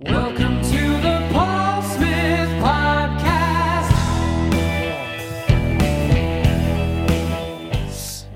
[0.00, 3.88] Welcome to the Paul Smith Podcast.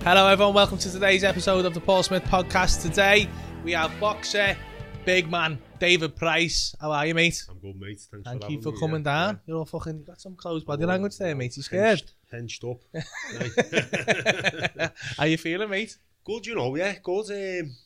[0.03, 0.55] Hello, everyone.
[0.55, 2.83] Welcome to today's episode of the Paul Smith Podcast.
[2.83, 3.29] Today
[3.63, 4.57] we have boxer,
[5.05, 6.75] big man, David Price.
[6.81, 7.45] How are you, mate?
[7.49, 8.01] I'm good, mate.
[8.11, 9.41] Thanks Thank for you for me, coming yeah, down.
[9.47, 9.99] You're all fucking.
[10.01, 11.57] You got some close body Oh, language there, mate.
[11.57, 12.03] You scared?
[12.33, 12.81] Henched, henched up.
[12.93, 14.91] Right.
[15.17, 15.97] How you feeling, mate?
[16.25, 17.31] good, you know, yeah, good.
[17.63, 17.77] Um,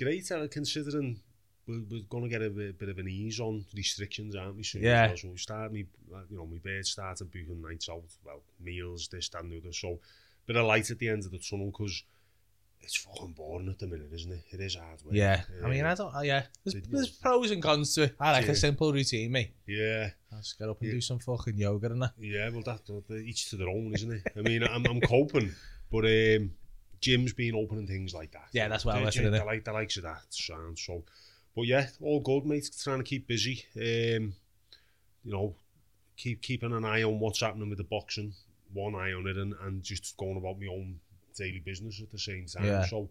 [0.00, 1.20] great, uh, considering
[1.70, 4.62] we're, we're going to get a bit, bit of an ease on restrictions, aren't we?
[4.64, 5.06] Soon yeah.
[5.06, 5.16] Well.
[5.16, 5.86] So we start, me,
[6.30, 9.72] you know, my bed started booking nights out, well, meals, this, that, and the other.
[9.72, 10.00] So,
[10.46, 12.02] bit of light at the end of the tunnel because
[12.82, 14.42] it's fucking boring at the minute, isn't it?
[14.50, 15.14] It is hard work.
[15.14, 15.42] Yeah.
[15.62, 16.44] I mean, I don't, uh, yeah.
[16.64, 18.16] There's, there's pros and cons to it.
[18.18, 18.52] I like yeah.
[18.52, 19.52] a simple routine, mate.
[19.66, 20.10] Yeah.
[20.32, 20.94] I'll just get up and yeah.
[20.94, 22.12] do some fucking yoga and that.
[22.18, 24.22] Yeah, well, that, that each to their own, isn't it?
[24.36, 25.52] I mean, I'm, I'm coping,
[25.92, 26.52] but um,
[27.02, 28.48] gyms being open and things like that.
[28.52, 29.42] Yeah, that's what I'm listening to.
[29.42, 31.04] I like the likes of that sound, so...
[31.54, 32.70] but yeah, all good, mate.
[32.82, 33.64] Trying to keep busy.
[33.76, 34.34] Um,
[35.24, 35.54] you know,
[36.16, 38.32] keep keeping an eye on what's happening with the boxing,
[38.72, 41.00] one eye on it, and, and just going about my own
[41.36, 42.66] daily business at the same time.
[42.66, 42.84] Yeah.
[42.84, 43.08] So,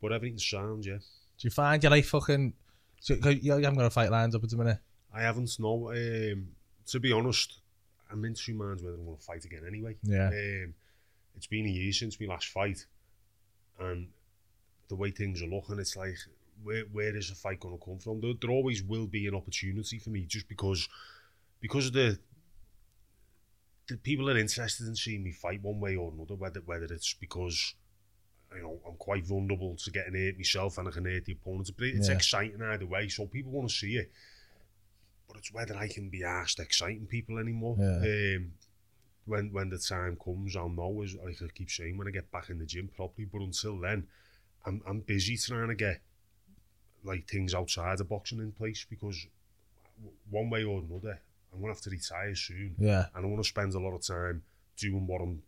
[0.00, 0.98] but everything's sound, yeah.
[0.98, 2.54] Do you find you're like fucking?
[3.00, 4.78] So, you haven't got a fight lined up at the minute.
[5.12, 5.90] I haven't no.
[5.90, 6.48] Um,
[6.86, 7.60] to be honest,
[8.10, 9.96] I'm in two minds whether I'm going to fight again anyway.
[10.02, 10.28] Yeah.
[10.28, 10.74] Um,
[11.36, 12.86] it's been a year since my last fight,
[13.78, 14.08] and
[14.88, 16.16] the way things are looking, it's like
[16.62, 18.20] where where is the fight going to come from?
[18.20, 20.88] There, there always will be an opportunity for me, just because
[21.60, 22.18] because of the
[23.88, 27.14] the people are interested in seeing me fight one way or another, whether whether it's
[27.14, 27.74] because
[28.54, 31.70] you know I'm quite vulnerable to getting hurt myself and I can hurt the opponent.
[31.76, 32.14] But it's Yeah.
[32.14, 34.10] exciting either way, so people want to see it.
[35.28, 37.76] But it's whether I can be asked exciting people anymore.
[37.78, 38.36] Yeah.
[38.36, 38.52] Um,
[39.26, 41.02] when when the time comes, I'll know.
[41.02, 43.26] As like I keep saying, when I get back in the gym properly.
[43.30, 44.06] But until then,
[44.64, 46.00] I'm I'm busy trying to get
[47.04, 49.26] like things outside of boxing in place because
[50.30, 51.20] one way or another,
[51.52, 53.06] I'm gonna have to retire soon, Yeah.
[53.14, 54.42] and I want to spend a lot of time
[54.76, 55.42] doing what I'm,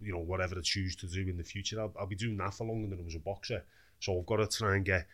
[0.00, 1.80] you know, whatever I choose to do in the future.
[1.80, 3.64] I'll, I'll be doing that for longer than I was a boxer,
[4.00, 5.06] so I've got to try and get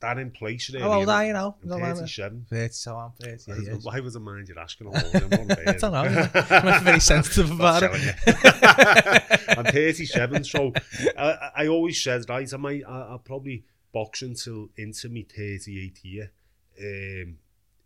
[0.00, 0.68] that in place.
[0.70, 0.82] Really.
[0.82, 1.56] How old are you now?
[1.62, 2.46] I'm Don't 37.
[2.50, 3.62] 30, so I'm 30.
[3.64, 3.72] Yeah.
[3.82, 5.28] Why was I mind you're asking all of them?
[5.32, 6.28] I'm I don't know.
[6.50, 8.14] I'm very sensitive about it.
[9.58, 10.72] I'm 37, so
[11.16, 13.64] I, I always said, right, I might, I, I'll probably
[13.94, 16.32] box until into my 38 year
[16.78, 17.38] um,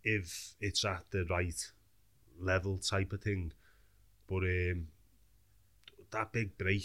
[0.03, 1.71] if it's at the right
[2.41, 3.53] level type of thing.
[4.27, 4.87] But um,
[6.11, 6.83] that big break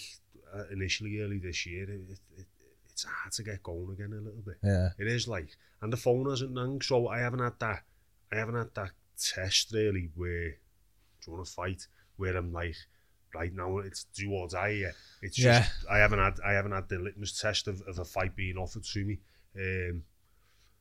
[0.54, 2.46] uh, initially early this year, it, it,
[2.90, 4.58] it's hard to get going again a little bit.
[4.62, 4.90] Yeah.
[4.98, 7.82] It is like, and the phone hasn't rung, so I haven't had that,
[8.30, 10.56] I haven't had that test really where, do
[11.26, 11.86] you want to fight,
[12.16, 12.76] where I'm like,
[13.34, 14.68] right now it's do or die.
[14.80, 14.92] Yeah.
[15.22, 15.46] It's just
[15.88, 15.94] Yeah.
[15.94, 18.84] I haven't had I haven't had the litmus test of, of a fight being offered
[18.84, 19.18] to me.
[19.56, 20.02] Um,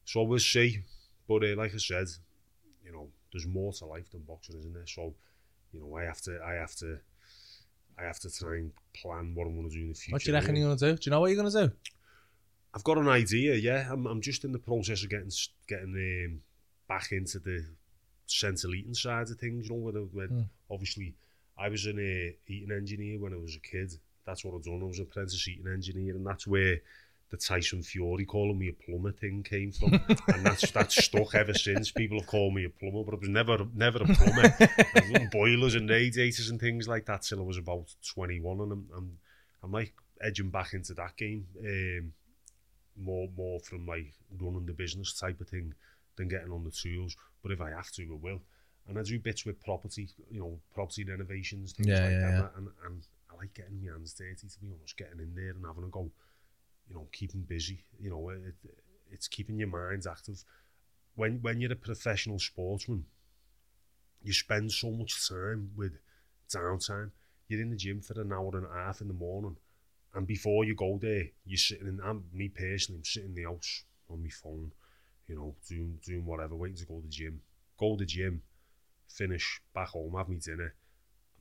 [0.06, 0.84] so we'll see.
[1.28, 2.08] But uh, like I said,
[2.84, 4.86] you know, there's more to life than boxing, isn't there?
[4.88, 5.14] So,
[5.72, 7.00] you know, I have to I have to
[7.98, 10.14] I have to try and plan what I'm going to do in the future.
[10.16, 10.98] What do you reckon you're going to do?
[10.98, 11.74] Do you know what you're going to do?
[12.74, 13.54] I've got an idea.
[13.56, 14.08] Yeah, I'm.
[14.08, 15.32] I'm just in the process of getting
[15.68, 15.94] getting
[16.26, 16.42] um,
[16.88, 17.66] back into the
[18.26, 19.70] central heating side of things.
[19.70, 20.42] You know, where, where Hmm.
[20.72, 21.14] obviously
[21.58, 23.94] I was an uh, heating engineer when I was a kid.
[24.26, 24.82] That's what I've done.
[24.82, 26.80] I was an apprentice heating engineer, and that's where
[27.30, 29.94] the Tyson Fury calling me a plumber thing came from,
[30.28, 31.92] and that's that's stuck ever since.
[31.92, 34.56] People have called me a plumber, but I was never never a plumber.
[34.96, 38.72] I've done boilers and radiators and things like that till I was about 21, and
[38.72, 39.18] I'm I'm,
[39.64, 41.48] I'm like edging back into that game.
[41.60, 42.14] Um,
[42.96, 45.74] more more from like running the business type of thing
[46.16, 47.16] than getting on the tools.
[47.42, 48.42] But if I have to, I will.
[48.88, 52.32] And I do bits with property, you know, property renovations, things Yeah, like yeah, that.
[52.32, 52.48] yeah.
[52.58, 55.66] And, and I like getting my hands dirty, to be honest, getting in there and
[55.66, 56.10] having a go,
[56.90, 57.86] you know, keeping busy.
[58.00, 58.56] You know, it,
[59.10, 60.44] it's keeping your mind active.
[61.16, 63.06] When when you're a professional sportsman,
[64.22, 65.94] you spend so much time with
[66.50, 67.12] downtime.
[67.48, 69.58] You're in the gym for an hour and a half in the morning,
[70.14, 72.00] and before you go there, you're sitting in.
[72.04, 74.72] I'm, me personally, I'm sitting in the house on my phone,
[75.28, 77.42] you know, doing doing whatever, waiting to go to the gym.
[77.78, 78.42] Go to the gym,
[79.08, 80.76] finish back home, have me dinner,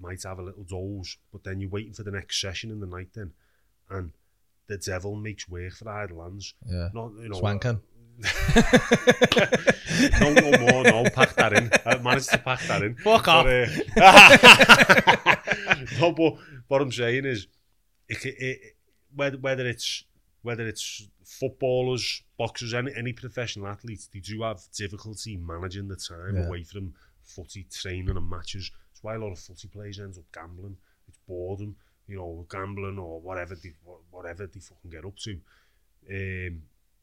[0.00, 2.86] might have a little doze, but then you're waiting for the next session in the
[2.86, 3.32] night then,
[3.90, 4.12] and
[4.66, 6.54] the devil makes work for the Highlands.
[6.66, 6.88] Yeah.
[6.92, 7.80] Not, you know, Swanking.
[7.80, 7.88] Uh,
[10.20, 11.70] no, no more, no, pack that in.
[11.86, 12.94] I managed to pack that in.
[12.96, 13.46] Fuck but, off.
[13.96, 16.34] Uh, no, but
[16.68, 17.46] what I'm saying is,
[18.08, 18.76] it, it,
[19.14, 20.04] whether, whether it's
[20.42, 26.36] whether it's footballers, boxers, any, any professional athletes, they do have difficulty managing the time
[26.36, 26.46] yeah.
[26.46, 26.92] away from
[27.24, 28.70] footy training and matches.
[28.90, 30.76] That's why a lot of footy players ends up gambling.
[31.08, 31.76] It's boredom,
[32.06, 35.40] you know, gambling or whatever they wha- whatever they fucking get up to.
[36.10, 36.62] Um,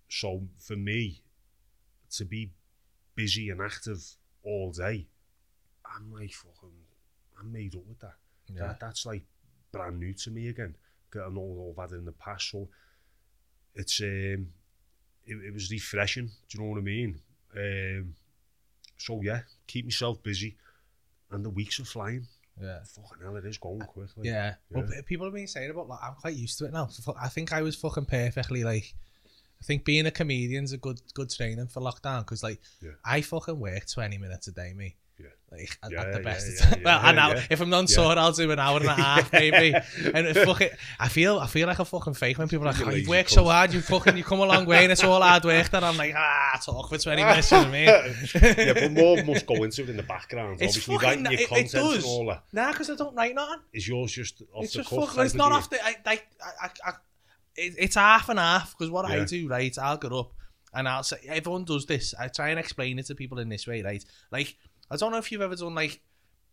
[0.10, 1.22] so for me,
[2.12, 2.52] to be
[3.16, 4.04] busy and active
[4.44, 5.08] all day,
[5.86, 6.70] I'm like fucking,
[7.40, 8.16] I'm made up with that.
[8.48, 8.68] Yeah.
[8.68, 9.24] that that's like
[9.72, 10.76] brand new to me again.
[11.16, 12.68] I know all that in the past, so
[13.76, 14.48] it's um,
[15.26, 16.28] it, it was refreshing.
[16.28, 17.20] Do you know what I mean?
[17.56, 18.16] Um,
[18.98, 20.58] so yeah, keep myself busy,
[21.32, 22.28] and the weeks are flying.
[22.62, 22.80] Yeah.
[22.84, 24.28] Fucking hell, it is going quickly.
[24.28, 24.56] Yeah.
[24.70, 24.96] Well, Yeah.
[24.98, 26.90] pe- people have been saying about like I'm quite used to it now.
[27.22, 28.94] I think I was fucking perfectly like.
[29.62, 32.92] I think being a comedian's a good good training for lockdown because like Yeah.
[33.06, 34.96] I fucking work twenty minutes a day, me.
[35.52, 37.44] like, at, yeah, at the best yeah, yeah, well, yeah, an yeah.
[37.50, 37.96] if I'm not yeah.
[37.96, 39.74] sore, I'll do an hour and a half, maybe.
[40.14, 40.70] And it fucking,
[41.00, 43.32] I feel, I feel like a fucking fake when people are like, oh, you've worked
[43.32, 45.70] so hard, you fucking, you come a long way and it's all hard work.
[45.70, 47.86] Then I'm like, ah, talk for 20 minutes, you know what I mean?
[48.58, 50.62] yeah, but more must go into it in the background.
[50.62, 51.96] It's Obviously, fucking, writing your it, content it does.
[51.96, 52.44] and all that.
[52.54, 53.60] Nah, because I don't write nothing.
[53.74, 55.08] Is yours just off it's the just cuff?
[55.10, 56.22] Fucking, it's not off the, I, I,
[56.62, 56.92] I, I,
[57.56, 59.22] it, it's half and half, because what yeah.
[59.22, 60.32] I do, right, I'll get up
[60.74, 62.14] and I'll say, everyone does this.
[62.20, 64.04] I try and explain it to people in this way, right?
[64.32, 64.56] Like,
[64.90, 66.02] I don't know if you've ever done like.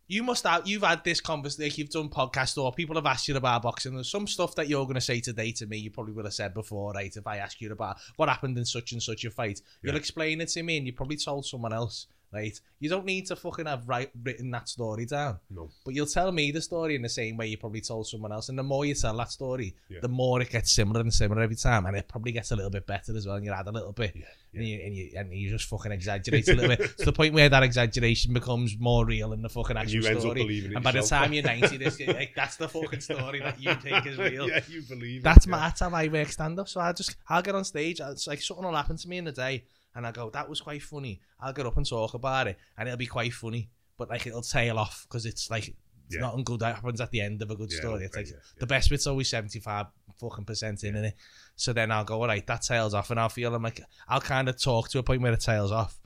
[0.09, 0.65] You must have.
[0.65, 1.65] You've had this conversation.
[1.65, 3.93] Like you've done podcast or people have asked you about boxing.
[3.93, 5.77] There's some stuff that you're going to say today to me.
[5.77, 7.13] You probably would have said before, right?
[7.13, 10.39] If I ask you about what happened in such and such a fight, you'll explain
[10.39, 12.59] it to me, and you probably told someone else, right?
[12.79, 15.39] You don't need to fucking have write, written that story down.
[15.49, 15.69] No.
[15.85, 18.49] But you'll tell me the story in the same way you probably told someone else.
[18.49, 19.99] And the more you tell that story, Yeah.
[20.01, 21.85] the more it gets similar and similar every time.
[21.85, 23.35] And it probably gets a little bit better as well.
[23.37, 24.13] And you add a little bit.
[24.15, 27.13] Yeah, And, you, and, you, and you just fucking exaggerate a little bit to the
[27.13, 30.41] point where that exaggeration becomes more real than the fucking actual you end up story.
[30.43, 33.59] believing it and by the time you're 90, this, like, that's the fucking story that
[33.61, 34.47] you think is real.
[34.49, 35.49] yeah, you believe That's it.
[35.49, 36.67] my that's how I work stand up.
[36.69, 37.99] So I just I'll get on stage.
[38.01, 39.63] It's like something will happen to me in the day,
[39.97, 42.87] and I go, "That was quite funny." I'll get up and talk about it, and
[42.87, 43.69] it'll be quite funny.
[43.97, 46.21] But like it'll tail off because it's like it's Yeah.
[46.21, 48.05] nothing good that happens at the end of a good Yeah, story.
[48.05, 48.59] It's like yeah, yeah.
[48.59, 49.87] the best bit's always seventy five
[50.19, 51.15] fucking percent in it.
[51.57, 54.21] So then I'll go, all right, that tails off, and I'll feel I'm like I'll
[54.21, 55.99] kind of talk to a point where it tails off.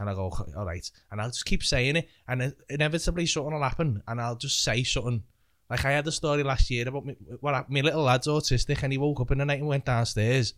[0.00, 0.88] And I go, all right.
[1.10, 2.08] And I'll just keep saying it.
[2.28, 4.00] And inevitably something will happen.
[4.06, 5.24] And I'll just say something.
[5.68, 8.80] Like I had a story last year about me, what hap- my little lad's autistic
[8.84, 10.54] and he woke up in the night and went downstairs.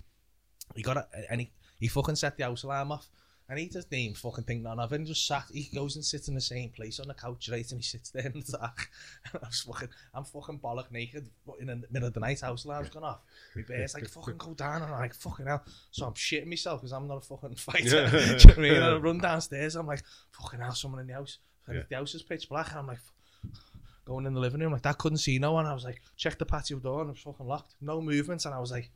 [0.76, 3.08] He got a, and he, he fucking set the house alarm off.
[3.48, 6.04] And he just didn't fucking think none of it and just sat, he goes and
[6.04, 7.68] sits in the same place on the couch, right?
[7.72, 8.88] And he sits there in the dark.
[9.32, 11.28] And I was fucking, I'm fucking bollock naked
[11.58, 13.22] in the middle of the night, house alarm's gone off.
[13.56, 14.82] My bear's like, fucking go down.
[14.82, 15.64] And I'm like, fucking hell.
[15.90, 18.08] So I'm shitting myself because I'm not a fucking fighter.
[18.08, 18.74] Do you know what I mean?
[18.74, 21.38] And I run downstairs, I'm like, fucking hell, someone in the house.
[21.66, 21.82] And Yeah.
[21.90, 22.70] the house is pitch black.
[22.70, 23.00] And I'm like,
[24.04, 25.66] going in the living room, like that couldn't see no one.
[25.66, 27.74] I was like, check the patio door and it was fucking locked.
[27.80, 28.44] No movements.
[28.44, 28.92] And I was like,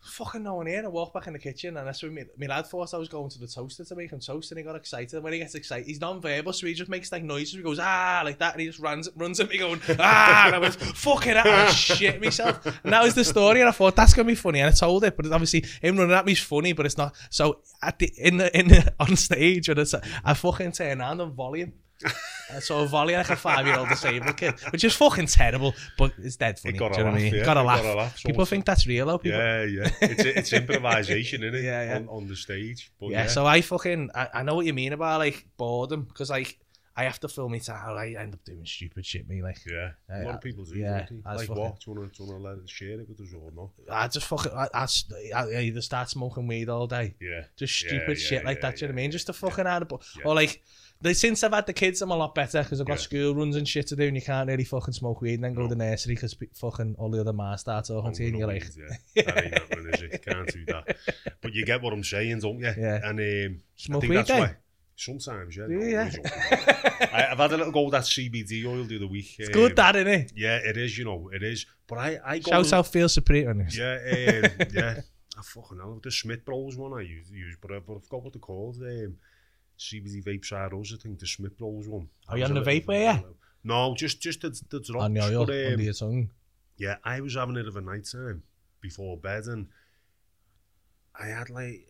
[0.00, 0.78] fucking no one here.
[0.78, 2.98] And I walked back in the kitchen and that's when me, me lad thought I
[2.98, 5.14] was going to the toaster to make him toast and he got excited.
[5.14, 7.54] And when he gets excited, he's non-verbal, so he just makes like noises.
[7.54, 8.52] He goes, ah, like that.
[8.52, 10.46] And he just runs, runs at me going, ah.
[10.46, 12.64] And I went, fucking I shit myself.
[12.84, 13.60] And that was the story.
[13.60, 14.60] And I thought, that's going to be funny.
[14.60, 17.14] And I told it, but obviously him running at me is funny, but it's not.
[17.30, 19.94] So at the, in the, in the, on stage, when it's,
[20.24, 21.72] I fucking turn around and volley
[22.04, 22.10] Uh,
[22.60, 26.58] so I volley like a five-year-old disabled kid, which is fucking terrible, but it's dead
[26.58, 26.78] funny.
[26.78, 27.34] got do a you know what I mean?
[27.34, 27.82] yeah, Got a laugh.
[27.82, 28.22] got a laugh.
[28.24, 29.18] People think that's real, though.
[29.18, 29.90] People, Yeah, yeah.
[30.02, 31.64] It's, it's improvisation, isn't it?
[31.68, 31.96] Yeah, yeah.
[31.96, 32.90] On, on the stage.
[33.00, 36.02] But yeah, yeah, so I fucking I, I know what you mean about like boredom
[36.04, 36.58] because like
[36.96, 37.96] I have to film it out.
[37.96, 39.28] I end up doing stupid shit.
[39.28, 39.90] Me like yeah.
[40.08, 40.76] Yeah, a lot of people do.
[40.78, 41.16] yeah, don't they?
[41.24, 41.80] that's Like fucking- what?
[41.80, 43.52] Do you want to do you want to let it share it with us or
[43.54, 43.70] not?
[43.90, 44.68] I just fucking I,
[45.36, 47.42] I either start smoking weed all day, Yeah.
[47.56, 48.76] just stupid yeah, shit like yeah, that.
[48.76, 49.10] do you know what I mean?
[49.10, 50.24] Just to fucking bu- Yeah.
[50.24, 50.62] or like.
[51.00, 53.02] The, since I've had the kids, I'm a lot better because I've got Yeah.
[53.02, 55.54] school runs and shit to do, and you can't really fucking smoke weed and then
[55.54, 58.36] go to the nursery because fucking all the other mas start talking to you, and
[58.36, 58.64] Oh, you're like,
[59.14, 59.22] yeah.
[59.24, 60.24] That ain't happening, is it?
[60.26, 60.96] Can't do that.
[61.40, 62.72] But you get what I'm saying, don't you?
[62.76, 63.00] Yeah.
[63.04, 64.40] And um, Smoke I think weed that's then?
[64.40, 64.56] why.
[64.96, 65.66] Sometimes, yeah.
[65.68, 66.10] No, Yeah.
[67.12, 69.36] I, I've had a little go with that CBD oil the other week.
[69.38, 70.32] it's good, that innit?
[70.34, 70.98] Yeah, it is.
[70.98, 71.64] You know, it is.
[71.86, 72.50] But I, I go.
[72.50, 73.78] Shout out Feel Supreme on this.
[73.78, 75.00] Yeah, um, yeah.
[75.38, 76.00] I fucking hell.
[76.02, 78.78] The Smith Bros one I use, use but, I, but I forgot what they're called.
[78.82, 79.14] Um,
[79.78, 82.08] CBD vapes are us, I think the Smith Bros one.
[82.28, 83.20] Are you on a the vape, ya?
[83.64, 85.04] No, just just the, the drops.
[85.04, 86.30] On your, but, um, under your tongue.
[86.76, 88.42] yeah, I was having it of a night time
[88.80, 89.68] before bed, and
[91.18, 91.88] I had like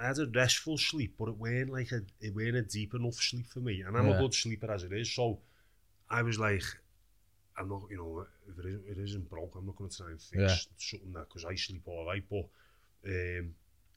[0.00, 3.14] I had a restful sleep, but it weren't like a it weren't a deep enough
[3.16, 4.14] sleep for me, and I'm Yeah.
[4.16, 5.12] a good sleeper as it is.
[5.12, 5.40] So
[6.10, 6.62] I was like,
[7.58, 10.10] I'm not, you know, if it isn't, it isn't broke, I'm not going to try
[10.10, 10.56] and fix Yeah.
[10.78, 12.24] something that because I sleep all right.
[12.28, 12.48] But
[13.06, 13.54] um,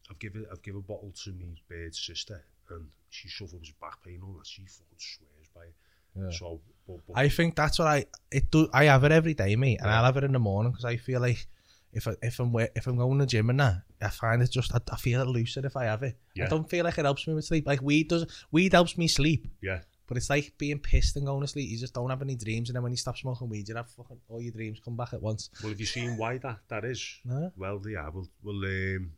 [0.09, 4.03] I've given I've given a bottle to me bird's sister, and she suffers with back
[4.03, 4.47] pain and all that.
[4.47, 5.75] She fucking swears by it.
[6.15, 6.31] Yeah.
[6.31, 8.69] So, but, but, I think that's what I it do.
[8.73, 9.97] I have it every day, mate, and yeah.
[9.97, 11.47] I'll have it in the morning because I feel like
[11.93, 14.51] if I, if I'm if I'm going to the gym and that, I find it
[14.51, 16.17] just I, I feel it looser if I have it.
[16.35, 16.45] Yeah.
[16.45, 17.67] I don't feel like it helps me with sleep.
[17.67, 19.47] Like weed does, weed helps me sleep.
[19.61, 19.79] Yeah.
[20.07, 21.69] But it's like being pissed and going to sleep.
[21.69, 23.89] You just don't have any dreams, and then when you stop smoking weed, you have
[23.89, 25.49] fucking all your dreams come back at once.
[25.61, 27.19] Well, have you seen why that that is?
[27.23, 27.51] No.
[27.55, 28.09] Well, yeah.
[28.09, 29.13] Well, well, um,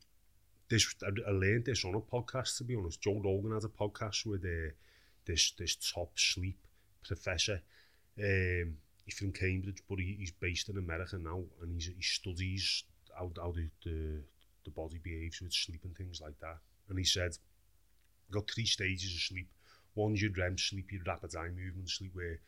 [0.73, 3.01] this I, learned this on a podcast to be honest.
[3.01, 4.73] Joe Rogan has a podcast with uh,
[5.25, 6.57] this this top sleep
[7.05, 7.61] professor.
[8.17, 12.83] Um, he's from Cambridge, but he, he's based in America now, and he's, he studies
[13.17, 14.21] how, how the, the
[14.65, 16.57] the body behaves with sleep and things like that.
[16.89, 17.37] And he said,
[18.31, 19.49] got three stages of sleep.
[19.95, 22.39] One's your REM sleep, your rapid eye movement sleep, where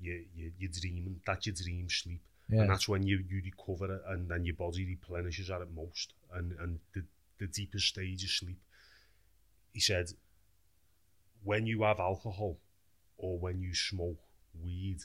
[0.00, 2.22] you, you, you're dreaming, that's your dream sleep.
[2.48, 2.62] Yeah.
[2.62, 6.14] And that's when you, you recover it and then your body replenishes at it most.
[6.32, 7.02] And, and the,
[7.38, 8.58] the deepest stage of sleep,
[9.72, 10.06] he said,
[11.42, 12.58] when you have alcohol
[13.18, 14.18] or when you smoke
[14.62, 14.98] weed,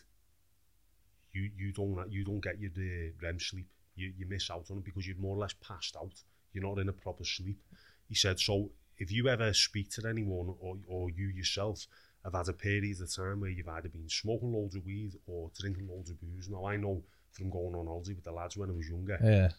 [1.31, 3.67] you, you don't you don't get your uh, REM sleep.
[3.95, 6.13] You, you miss out on it because you're more or less passed out.
[6.53, 7.59] You're not in a proper sleep.
[8.07, 11.86] He said, so if you ever speak to anyone or, or you yourself
[12.24, 15.51] have had a period of time where you've either been smoking loads of weed or
[15.59, 16.50] drinking loads of booze.
[16.50, 19.50] Now, I know from going on holiday with the lads when I was younger, Yeah.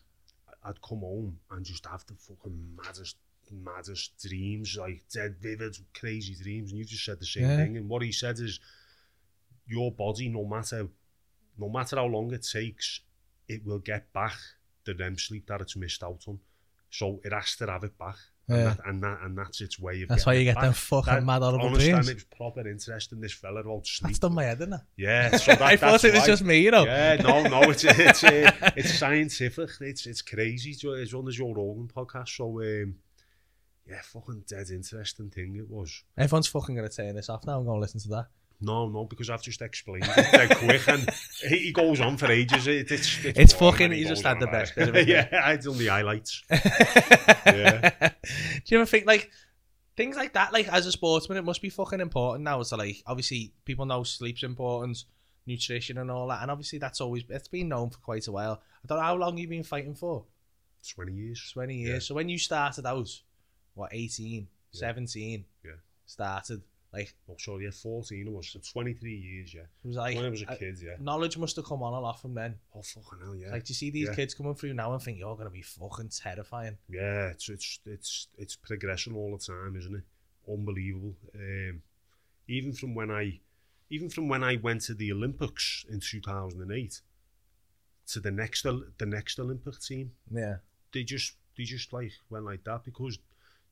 [0.62, 3.16] I'd come home and just have the fucking maddest,
[3.50, 6.70] maddest dreams, like dead vivid, crazy dreams.
[6.70, 7.56] And you just said the same yeah.
[7.56, 7.76] thing.
[7.76, 8.60] And what he said is,
[9.66, 10.88] your body, no matter,
[11.56, 13.00] no matter how long it takes,
[13.48, 14.34] it will get back
[14.84, 16.38] the REM sleep that it's missed out on.
[16.90, 18.16] So it has to have it back.
[18.50, 21.14] And, that, and, that, and that's its way of That's why you get them fucking
[21.14, 21.98] That- mad horrible honest, dreams.
[21.98, 24.08] And it was proper interesting, this fella about sleep.
[24.08, 24.80] That's done my head, isn't it?
[24.96, 26.26] Yeah, so that, I thought it was why.
[26.26, 26.84] just me, you know.
[26.84, 29.70] Yeah, no, no, it's it's uh, it's scientific.
[29.80, 30.76] It's it's crazy.
[30.82, 32.36] It's on the Joe Rogan podcast.
[32.36, 32.96] So um,
[33.88, 36.04] yeah, fucking dead interesting thing it was.
[36.16, 37.58] Everyone's fucking going to turn this off now.
[37.58, 38.26] I'm going to listen to that.
[38.62, 41.08] No, no, because I've just explained it quick, and
[41.48, 42.66] he he goes on for ages.
[42.66, 45.08] It, it's it's, It's fucking- he he's just had the best bit of it.
[45.08, 46.42] yeah, I done the highlights.
[47.46, 47.90] Yeah.
[48.04, 49.30] Do you ever think like
[49.96, 50.52] things like that?
[50.52, 52.62] Like as a sportsman, it must be fucking important now.
[52.62, 55.04] So like obviously people know sleep's important,
[55.46, 58.60] nutrition and all that, and obviously that's always it's been known for quite a while.
[58.84, 60.24] I don't know how long you've been fighting for.
[60.94, 61.50] Twenty years.
[61.52, 61.90] Twenty years.
[61.92, 61.98] Yeah.
[62.08, 63.08] So when you started out,
[63.74, 64.78] what 18, Yeah.
[64.80, 65.70] 17, Yeah.
[66.06, 66.62] started
[66.92, 69.60] like, oh, sorry, yeah, 14 or was, so 23 years, yeah.
[69.60, 70.96] It was like, when I was a uh, kid, yeah.
[70.98, 72.56] Knowledge must have come on a lot from then.
[72.74, 73.52] Oh, fucking hell, yeah.
[73.52, 74.14] Like, do you see these yeah.
[74.14, 76.76] kids coming through now and think, you're going to be fucking terrifying?
[76.88, 80.02] Yeah, it's, it's, it's, it's progression all the time, isn't it?
[80.50, 81.14] Unbelievable.
[81.34, 81.82] Um,
[82.48, 83.38] even from when I,
[83.88, 87.00] even from when I went to the Olympics in 2008
[88.08, 90.10] to the next, the next Olympic team.
[90.28, 90.56] Yeah.
[90.92, 93.20] They just, they just like went like that because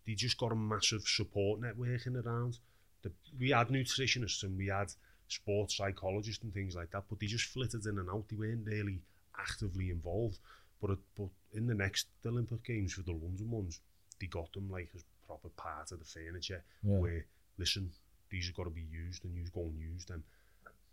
[0.06, 2.58] they just got a massive support network in around.
[3.02, 4.92] The, we had nutritionists and we had
[5.28, 8.24] sports psychologists and things like that, but they just flitted in and out.
[8.28, 9.00] They weren't really
[9.38, 10.38] actively involved.
[10.80, 13.80] But it, but in the next Olympic Games for the London ones,
[14.20, 16.62] they got them like as proper part of the furniture.
[16.82, 16.98] Yeah.
[16.98, 17.26] Where
[17.58, 17.90] listen,
[18.30, 20.24] these have got to be used and you go and use them.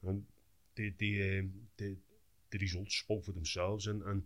[0.06, 0.24] And
[0.76, 1.96] the the um, the
[2.52, 3.88] the results spoke for themselves.
[3.88, 4.24] And and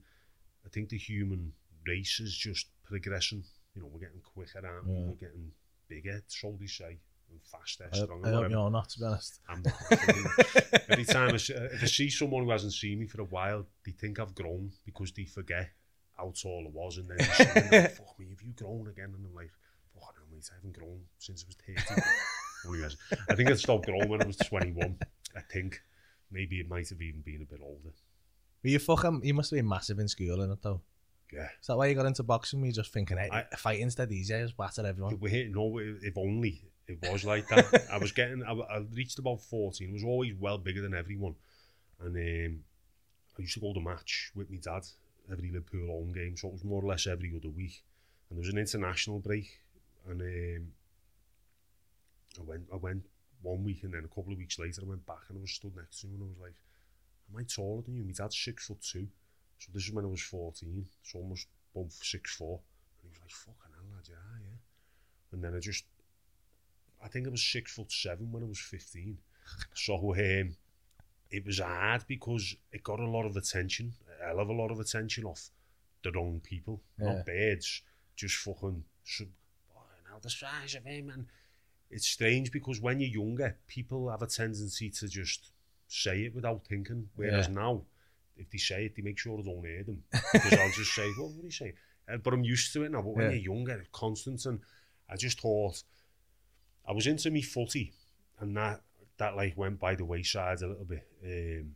[0.65, 1.53] I think the human
[1.85, 3.43] race is just progressing.
[3.75, 4.93] You know, we're getting quicker, aren't we?
[4.93, 5.05] Yeah.
[5.07, 5.51] We're getting
[5.87, 6.97] bigger, so they say,
[7.31, 8.27] and faster, I, stronger.
[8.27, 9.39] I hope you're not, to be honest.
[9.49, 9.73] I'm not.
[10.89, 13.25] Every time I, see- uh, if I see someone who hasn't seen me for a
[13.25, 15.69] while, they think I've grown because they forget
[16.17, 17.45] how tall I was, and then they say,
[17.97, 19.51] "Fuck me, have you grown again?" And I'm like,
[19.93, 22.01] "Fuck no, mate, I haven't grown since I was 30."
[22.67, 22.97] Only has-
[23.29, 24.97] I think I stopped growing when I was 21.
[25.35, 25.81] I think
[26.31, 27.93] maybe it might have even been a bit older.
[28.61, 30.81] But you fucking, you must have been massive in school, in it though.
[31.31, 31.47] Yeah.
[31.61, 32.59] Is that why you got into boxing?
[32.59, 35.19] Were you just thinking, hey, I- fighting's dead easy, I just batter everyone.
[35.21, 37.85] We hit no, if only it was like that.
[37.91, 39.89] I was getting, I, I reached about 14.
[39.89, 41.35] I was always well bigger than everyone.
[42.01, 42.59] And um,
[43.37, 44.85] I used to go to match with my dad
[45.31, 46.35] every Liverpool home game.
[46.35, 47.83] So it was more or less every other week.
[48.29, 49.59] And there was an international break.
[50.09, 50.67] And um,
[52.39, 53.03] I went, I went
[53.41, 55.51] one week and then a couple of weeks later I went back and I was
[55.51, 56.55] stood next to him and I was like,
[57.31, 58.03] am I taller than you?
[58.03, 59.07] My dad's six foot two.
[59.59, 60.85] So this is when I was 14.
[61.03, 62.59] So almost both six four.
[63.01, 64.57] And he was like, fucking hell, lad, yeah, yeah.
[65.31, 65.85] And then I just,
[67.03, 69.17] I think I was six foot seven when I was 15.
[69.73, 70.55] So um,
[71.31, 74.71] it was hard because it got a lot of attention, a hell of a lot
[74.71, 75.49] of attention off
[76.03, 77.13] the wrong people, yeah.
[77.13, 77.81] not birds,
[78.15, 79.27] just fucking, some,
[79.75, 81.09] oh, now the size of him.
[81.09, 81.25] And
[81.89, 85.51] it's strange because when you're younger, people have a tendency to just
[85.87, 87.53] say it without thinking, whereas yeah.
[87.53, 87.81] now,
[88.37, 90.03] if they say it, they make sure I don't hear them.
[90.31, 91.73] Because I'll just say, well, what did you say?
[92.11, 93.37] Uh, but I'm used to it now, but when yeah.
[93.37, 94.59] you're younger, it's constant, and
[95.09, 95.83] I just thought,
[96.89, 97.93] I was into me footy,
[98.39, 98.81] and that
[99.17, 101.07] that like went by the wayside a little bit.
[101.23, 101.75] Um,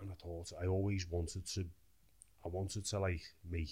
[0.00, 1.64] and I thought I always wanted to,
[2.44, 3.70] I wanted to like make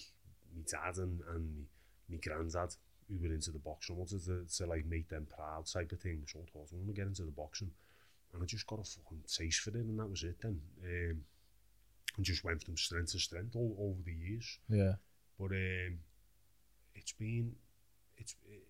[0.54, 1.64] me dad and and me,
[2.09, 2.75] me granddad
[3.09, 3.97] who were into the boxing.
[3.97, 6.23] I wanted to, to like make them proud type of thing.
[6.26, 7.70] So I thought I'm gonna get into the boxing,
[8.32, 10.61] and I just got a fucking taste for it, and that was it then.
[10.85, 11.25] Um,
[12.16, 14.59] and just went from strength to strength all, over the years.
[14.68, 14.94] Yeah.
[15.38, 15.99] But um,
[16.94, 17.54] it's been
[18.16, 18.62] it's, it,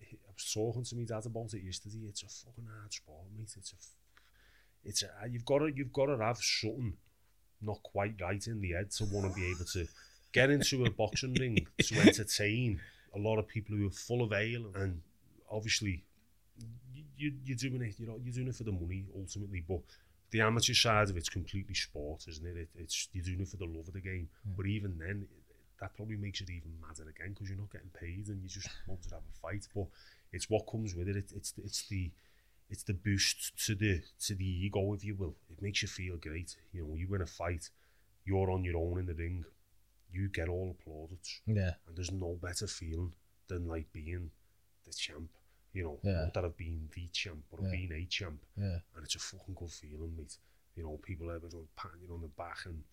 [0.53, 2.05] talking to me dad about it yesterday.
[2.09, 3.53] It's a fucking hard sport, mate.
[3.57, 3.75] It's a,
[4.83, 6.93] it's a, ah, you've got to, you've got to have something
[7.61, 9.87] not quite right in the head to want to be able to
[10.31, 12.79] get into a boxing ring to entertain
[13.15, 15.01] a lot of people who are full of ale and
[15.51, 16.03] obviously
[16.93, 19.81] you, you, you're doing it, you know, you're doing it for the money ultimately, but
[20.31, 22.57] the amateur side of it's completely sport, isn't it?
[22.57, 24.29] it it's you're doing it for the love of the game.
[24.57, 25.27] But even then,
[25.79, 28.69] that probably makes it even madder again because you're not getting paid and you just
[28.87, 29.67] want to have a fight.
[29.75, 29.87] But
[30.31, 31.15] it's what comes with it.
[31.15, 32.11] it it's it's the
[32.69, 35.35] it's the boost to the to the ego, if you will.
[35.49, 36.55] It makes you feel great.
[36.71, 37.69] You know, you win a fight,
[38.25, 39.43] you're on your own in the ring,
[40.11, 41.73] you get all plaudits, Yeah.
[41.87, 43.13] and there's no better feeling
[43.47, 44.31] than like being
[44.85, 45.29] the champ.
[45.73, 46.23] You know, Yeah.
[46.23, 47.87] not that I've been the champ, but I've Yeah.
[47.87, 48.79] been a champ Yeah.
[48.95, 50.37] and it's a fucking good feeling, mate.
[50.75, 52.83] You know, people doing patting you on the back, and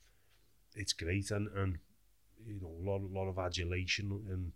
[0.75, 1.78] it's great, and and
[2.47, 4.52] you know, a lot, lot of adulation and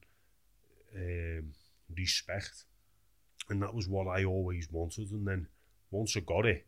[0.95, 1.53] um,
[1.97, 2.65] respect,
[3.52, 5.11] and that was what I always wanted.
[5.11, 5.47] And then
[5.90, 6.66] once I got it,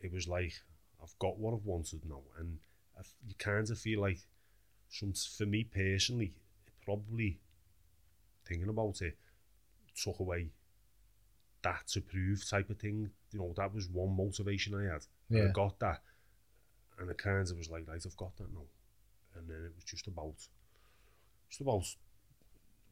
[0.00, 0.54] it was like
[1.02, 2.58] I've got what I've wanted now, and
[2.98, 4.18] I, you kind of feel like
[4.88, 6.32] some for me personally,
[6.66, 7.38] it probably
[8.46, 9.16] thinking about it
[10.02, 10.48] took away
[11.62, 13.10] that to prove type of thing.
[13.32, 15.02] You know, that was one motivation I had.
[15.40, 16.00] And I got that.
[16.98, 18.64] And I kind of was like, right, I've got that now.
[19.36, 20.36] And then it was just about,
[21.48, 21.84] just about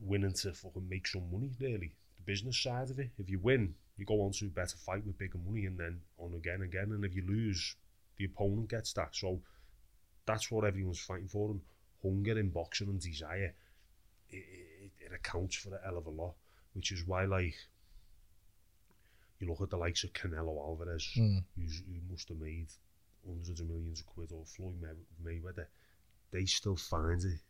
[0.00, 1.92] winning to fucking make some money, really.
[2.26, 3.10] Business side of it.
[3.18, 6.00] If you win, you go on to a better fight with bigger money and then
[6.18, 6.90] on again and again.
[6.90, 7.76] And if you lose,
[8.18, 9.14] the opponent gets that.
[9.14, 9.40] So
[10.26, 11.52] that's what everyone's fighting for.
[11.52, 11.60] And
[12.02, 13.54] hunger in boxing and desire,
[14.28, 16.34] it, it, it accounts for a hell of a lot.
[16.74, 17.54] Which is why, like,
[19.38, 21.44] you look at the likes of Canelo Alvarez, Mm.
[21.56, 22.68] who's, who must have made
[23.26, 25.66] hundreds of millions of quid, or Floyd May- Mayweather,
[26.32, 27.40] they still find it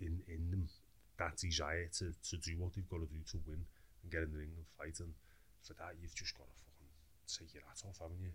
[0.00, 0.68] in, in them,
[1.18, 3.64] that desire to, to do what they've got to do to win
[4.02, 4.98] and get in the ring and fight.
[5.00, 5.12] And
[5.62, 6.88] for that, you've just got to fucking
[7.46, 8.30] take your hat off, haven't you?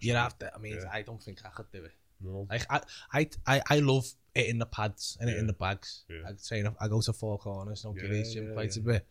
[0.00, 0.54] You'd have to.
[0.54, 0.90] I mean, Yeah.
[0.92, 1.92] I don't think I could do it.
[2.20, 2.46] No.
[2.50, 2.80] Like I,
[3.12, 5.46] I, I, I love it in the pads and it in Yeah.
[5.48, 6.04] the bags.
[6.08, 6.28] Yeah.
[6.28, 6.68] I train.
[6.80, 7.82] I go to four corners.
[7.82, 8.82] Don't give Yeah, gym yeah, fights yeah.
[8.82, 9.06] a bit.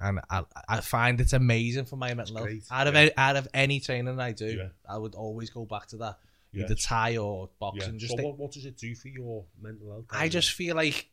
[0.00, 2.50] And I, I find it's amazing for my mental health.
[2.70, 3.00] Out of yeah.
[3.00, 4.68] any, out of any training I do, Yeah.
[4.88, 6.18] I would always go back to that.
[6.52, 6.64] Yeah.
[6.64, 7.50] Either Thai or Yeah.
[7.60, 7.98] boxing.
[7.98, 10.04] Just so what, what does it do for your mental health?
[10.10, 11.10] I just feel like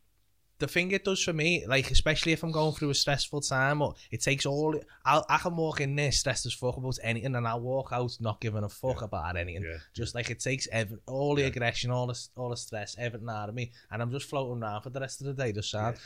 [0.62, 3.82] the thing it does for me, like especially if I'm going through a stressful time,
[3.82, 4.74] or it takes all.
[5.04, 8.16] I'll, I can walk in there stressed as fuck about anything, and I'll walk out
[8.22, 9.06] not giving a fuck Yeah.
[9.06, 9.64] about anything.
[9.64, 9.78] Yeah.
[9.94, 11.48] Just like it takes every, all the Yeah.
[11.50, 14.84] aggression, all the all the stress, everything out of me, and I'm just floating around
[14.84, 15.98] for the rest of the day, just sad.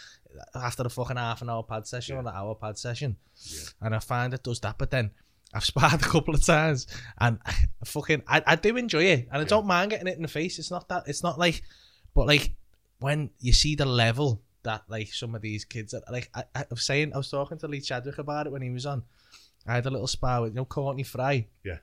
[0.56, 3.18] After the fucking half an hour pad session or the hour pad session,
[3.82, 4.78] and I find it does that.
[4.78, 5.12] But then
[5.54, 6.88] I've sparred a couple of times,
[7.20, 7.54] and I
[7.86, 10.60] fucking I, I do enjoy it, and I don't mind getting it in the face.
[10.60, 11.04] It's not that.
[11.08, 11.62] It's not like,
[12.14, 12.56] but like
[13.00, 16.66] when you see the level that like some of these kids are like I, I
[16.70, 19.04] was saying I was talking to Lee Chadwick about it when he was on.
[19.66, 21.48] I had a little spar with you know Courtney Fry.
[21.64, 21.78] Yeah.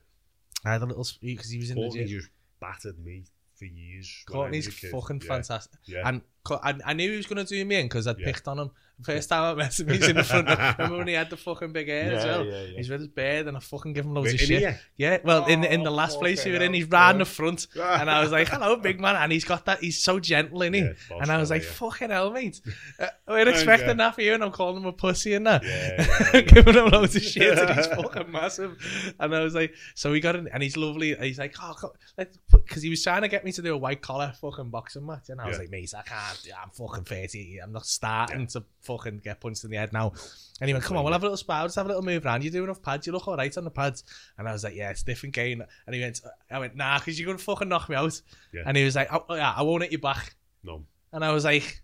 [0.63, 2.19] I had a little because he was in Courtney the gym.
[2.19, 2.29] just
[2.61, 3.25] battered me
[3.57, 4.23] for years.
[4.29, 4.91] Courtney's was a kid.
[4.91, 5.27] fucking Yeah.
[5.27, 5.79] fantastic.
[5.85, 6.07] Yeah.
[6.07, 8.25] And I, I knew he was going to do me in because I'd Yeah.
[8.27, 8.71] picked on him.
[9.01, 10.47] First time I met him, he's in the front.
[10.47, 12.45] Remember when he had the fucking big hair as well?
[12.45, 12.77] yeah, yeah.
[12.77, 14.59] He's with his beard and I fucking give him loads Wait, of shit.
[14.59, 14.79] here?
[14.95, 17.11] Yeah, well, in the, in the Oh, last place we were fucking in, he's right
[17.11, 17.67] in the front.
[17.75, 19.15] And I was like, hello, big man.
[19.15, 21.69] And he's got that, he's so gentle, is Yeah, and I was like, yeah.
[21.71, 22.61] fucking hell, mate.
[22.99, 23.93] Uh, we're expecting yeah.
[23.95, 25.63] that for you, and I'm calling him a pussy and that.
[25.63, 26.41] Yeah, yeah, yeah.
[26.41, 28.77] Giving him loads of shit, and he's fucking massive.
[29.19, 31.13] And I was like, so we got in, and he's lovely.
[31.13, 31.73] And he's like, oh,
[32.17, 35.05] let's because he was trying to get me to do a white collar fucking boxing
[35.05, 35.61] match, and I was Yeah.
[35.61, 36.47] like, mate, I can't.
[36.61, 37.59] I'm fucking thirty.
[37.63, 40.13] I'm not starting to fucking get punched in the head now.
[40.61, 42.25] And he went, come on, we'll have a little spar, just have a little move
[42.25, 42.43] around.
[42.43, 44.03] You do enough pads, you look all right on the pads.
[44.37, 45.63] And I was like, yeah, it's a different game.
[45.85, 48.21] And he went, I went, nah, because you're gonna fucking knock me out.
[48.53, 48.63] Yeah.
[48.65, 50.35] And he was like, oh yeah, I won't hit you back.
[50.63, 50.83] No.
[51.11, 51.81] And I was like,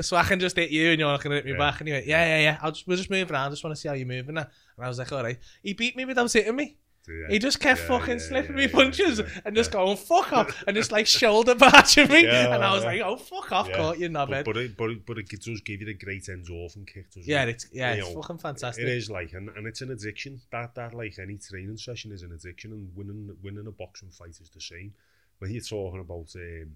[0.00, 1.58] so I can just hit you and you're not going to hit me Yeah.
[1.58, 1.80] back.
[1.80, 2.58] And he went, yeah, yeah, yeah.
[2.60, 3.46] I'll just, we'll just move around.
[3.46, 4.36] I just want to see how you're moving.
[4.36, 4.46] And
[4.78, 5.38] I was like, all right.
[5.62, 6.76] He beat me without hitting me.
[7.08, 7.26] Yeah.
[7.28, 10.64] He just kept Yeah, fucking slipping me punches and just going, fuck off.
[10.66, 12.26] and just like shoulder barging me.
[12.26, 14.44] And I was like, oh, fuck off, caught you, But, knobhead.
[14.44, 17.44] but, it, but, it, but it does give you the great endorphin kick, doesn't yeah,
[17.44, 17.50] it?
[17.50, 18.84] it's, yeah, You it's know, fucking fantastic.
[18.84, 20.40] It is like, and, and it's an addiction.
[20.50, 24.30] That that like any training session is an addiction, and winning winning a boxing fight
[24.40, 24.92] is the same.
[25.38, 26.72] When you're talking about um,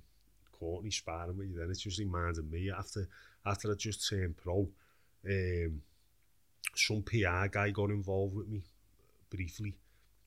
[0.52, 3.08] Courtney sparring with you, then it's just reminding me after
[3.46, 4.68] after I just turned pro,
[5.28, 5.82] um,
[6.76, 8.62] some PR guy got involved with me
[9.30, 9.74] briefly.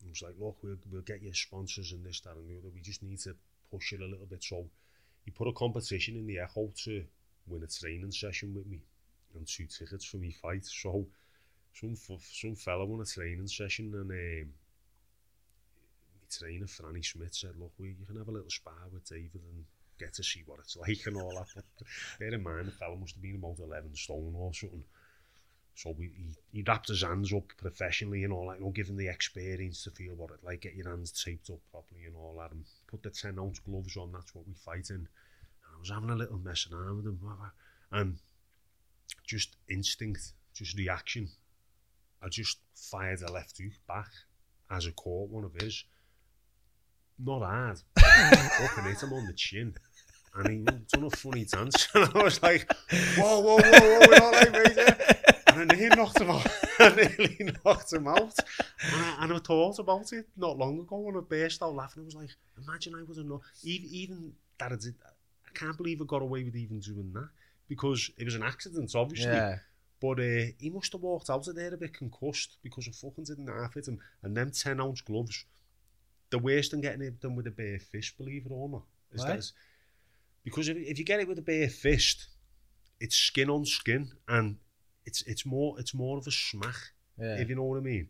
[0.03, 2.69] He was like, "Look, we'll we'll get you sponsors and this, that, and the other.
[2.73, 3.35] We just need to
[3.71, 4.65] push it a little bit." So
[5.25, 7.03] he put a competition in the Echo to
[7.47, 8.81] win a training session with me
[9.35, 10.65] and two tickets for me fight.
[10.65, 11.07] So
[11.73, 14.49] some some fella won a training session and um,
[16.15, 19.41] my trainer Franny Smith said, "Look, we you can have a little spar with David
[19.51, 19.65] and
[19.99, 21.47] get to see what it's like and all that.
[21.55, 21.65] But
[22.19, 24.83] bear in mind, the fella must have been about 11 stone or something.
[25.75, 28.87] So we, he, he wrapped his hands up professionally and all that, you know, give
[28.87, 32.15] him the experience to feel what it like, get your hands taped up properly and
[32.15, 34.97] all that, and put the 10 ounce gloves on, that's what we fight in.
[34.97, 35.07] And
[35.75, 37.19] I was having a little mess around with him,
[37.91, 38.17] and
[39.25, 41.29] just instinct, just reaction.
[42.21, 44.09] I just fired a left hook back
[44.69, 45.83] as I caught one of his.
[47.19, 47.81] Not hard.
[47.97, 49.75] Up and hit him on the chin.
[50.35, 51.87] And he done a funny dance.
[51.95, 52.71] And I was like,
[53.17, 55.17] whoa, whoa, whoa, whoa, we're mate.
[55.55, 56.47] Yeah." And nearly knocked him out.
[56.79, 58.35] I nearly knocked him out.
[58.91, 62.03] And I, and I thought about it not long ago when I burst out laughing.
[62.03, 65.77] I was like, imagine I would have not, even, even that I did, I can't
[65.77, 67.29] believe I got away with even doing that.
[67.67, 69.31] Because it was an accident, obviously.
[69.31, 69.57] Yeah.
[70.01, 73.23] But uh, he must have walked out of there a bit concussed because I fucking
[73.23, 73.99] didn't half hit him.
[74.21, 75.45] And them 10 ounce gloves,
[76.29, 78.83] the worst than getting it done with a bare fist, believe it or not.
[79.13, 79.27] Is Why?
[79.27, 79.53] that is-
[80.43, 82.27] because if, if you get it with a bare fist,
[82.99, 84.57] it's skin on skin and
[85.05, 86.75] it's it's more it's more of a smack,
[87.19, 87.35] Yeah.
[87.39, 88.09] if you know what I mean.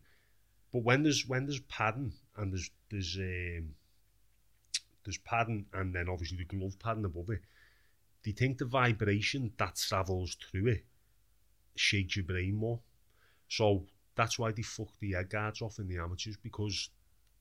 [0.72, 3.74] But when there's when there's padding and there's there's um,
[5.04, 7.40] there's padding and then obviously the glove padding above it,
[8.22, 10.84] do you think the vibration that travels through it
[11.76, 12.80] shakes your brain more?
[13.48, 13.84] So
[14.16, 16.90] that's why they fuck the egg guards off in the amateurs because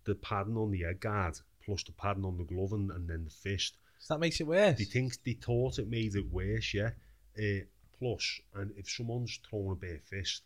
[0.05, 3.23] the padding on the egg guard plus the padding on the glove and, and then
[3.23, 3.77] the fist.
[3.99, 4.77] So that makes it worse.
[4.77, 6.89] They think they thought it made it worse, yeah.
[7.37, 7.63] Uh,
[7.99, 10.43] plus, and if someone's throwing a bare fist,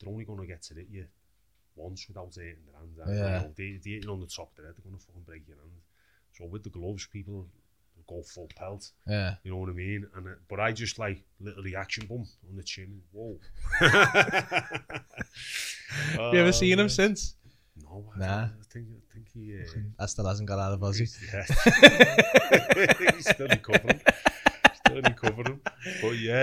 [0.00, 1.06] they're only going to get to hit you
[1.76, 2.90] once without hurting their hand.
[3.06, 3.24] And, Yeah.
[3.24, 5.22] You know, they, they hitting on the top of their head, they're going to fucking
[5.26, 5.70] break your hand.
[6.36, 7.46] So with the gloves, people
[8.08, 8.90] go full pelt.
[9.06, 9.34] Yeah.
[9.44, 10.06] You know what I mean?
[10.16, 13.02] And uh, but I just like little reaction bump on the chin.
[13.12, 13.38] Whoa.
[13.80, 13.92] Have
[16.32, 17.34] you ever seen him Uh, since?
[17.82, 18.42] No, I, Nah.
[18.44, 19.58] I think I think he.
[19.60, 21.08] Uh, That still hasn't got out of Aussie.
[21.32, 23.12] yeah.
[23.14, 24.00] He's still recovering.
[24.86, 25.60] Still recovering.
[26.02, 26.42] But yeah,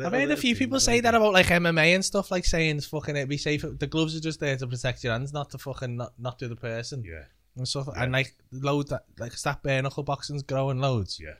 [0.00, 2.76] uh, I've heard a few people say that about like MMA and stuff, like saying
[2.78, 3.64] it's fucking it'd be safe.
[3.78, 6.48] The gloves are just there to protect your hands, not to fucking not, not do
[6.48, 7.24] the person Yeah,
[7.56, 7.88] and stuff.
[7.94, 8.02] Yeah.
[8.04, 11.20] And like load that like that bare knuckle boxing's growing loads.
[11.20, 11.34] yeah.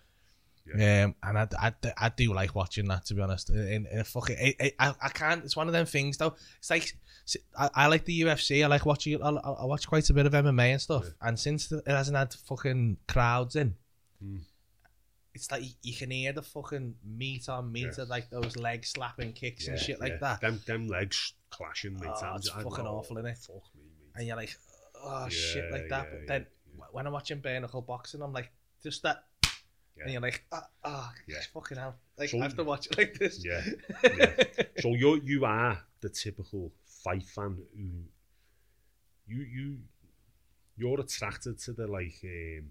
[0.73, 3.51] Um, and I, I, I do like watching that to be honest.
[3.51, 5.45] In, in a fucking, I, I, I- I can't.
[5.45, 6.35] It's one of them things though.
[6.59, 6.97] It's like
[7.59, 8.63] I, I like the UFC.
[8.63, 9.15] I like watching.
[9.15, 9.21] it.
[9.21, 11.07] I, I watch quite a bit of MMA and stuff.
[11.23, 13.75] And since the, it hasn't had fucking crowds in,
[14.25, 14.41] Mm.
[15.35, 18.05] It's like you, can hear the fucking meat on meat Yeah.
[18.09, 20.19] like those leg slapping kicks and yeah, shit like yeah.
[20.21, 20.41] that.
[20.41, 22.11] Them, them legs clashing, mate.
[22.13, 22.91] Oh, it's I fucking know.
[22.97, 23.39] awful, innit?
[23.39, 24.13] Fuck me, mate.
[24.17, 24.57] and you're like,
[25.03, 26.09] oh shit, like that.
[26.11, 26.47] but then
[26.93, 28.51] when I'm watching bare knuckle boxing, I'm like,
[28.83, 29.25] just that.
[30.03, 31.37] And you're like, ah, ah Yeah.
[31.53, 31.95] fucking hell.
[32.17, 33.45] Like, So- I have to watch it like this.
[33.45, 33.63] Yeah,
[34.81, 36.73] so you you are the typical
[37.05, 38.05] fight fan who
[39.27, 39.79] you you
[40.77, 42.71] you're attracted to the like um like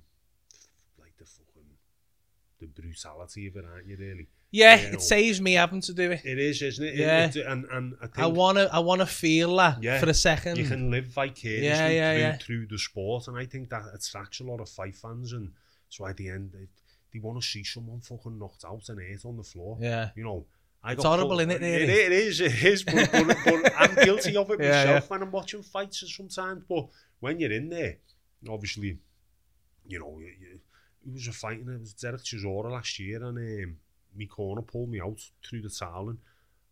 [2.60, 4.28] the brutality of it, aren't you, really?
[4.52, 6.22] Yeah, you know, it saves me having to do it.
[6.26, 6.96] It is, isn't it?
[6.96, 7.28] Yeah.
[7.28, 10.14] It, it, and, and I, think, I wanna, I wanna feel that yeah, for a
[10.14, 10.58] second.
[10.58, 12.38] You can live vicariously yeah, yeah, through, yeah.
[12.38, 15.52] through the sport, and I think that attracts a lot of fight fans, and
[15.90, 16.68] so at the end, they,
[17.14, 19.78] they want to see someone fucking knocked out and hurt on the floor.
[19.80, 20.10] Yeah.
[20.16, 20.46] You know,
[20.84, 21.84] I it's horrible, pulled, isn't it, really?
[21.84, 25.08] It, it is, it is, but, but, but I'm guilty of it yeah, myself yeah.
[25.08, 26.88] when I'm watching fights sometimes, but
[27.20, 27.98] when you're in there,
[28.50, 28.98] obviously,
[29.88, 30.60] you know, you,
[31.10, 31.70] it was a fighting.
[31.70, 33.78] It was Derek Chisora last year, and um,
[34.16, 36.18] me corner pulled me out through the towel, and,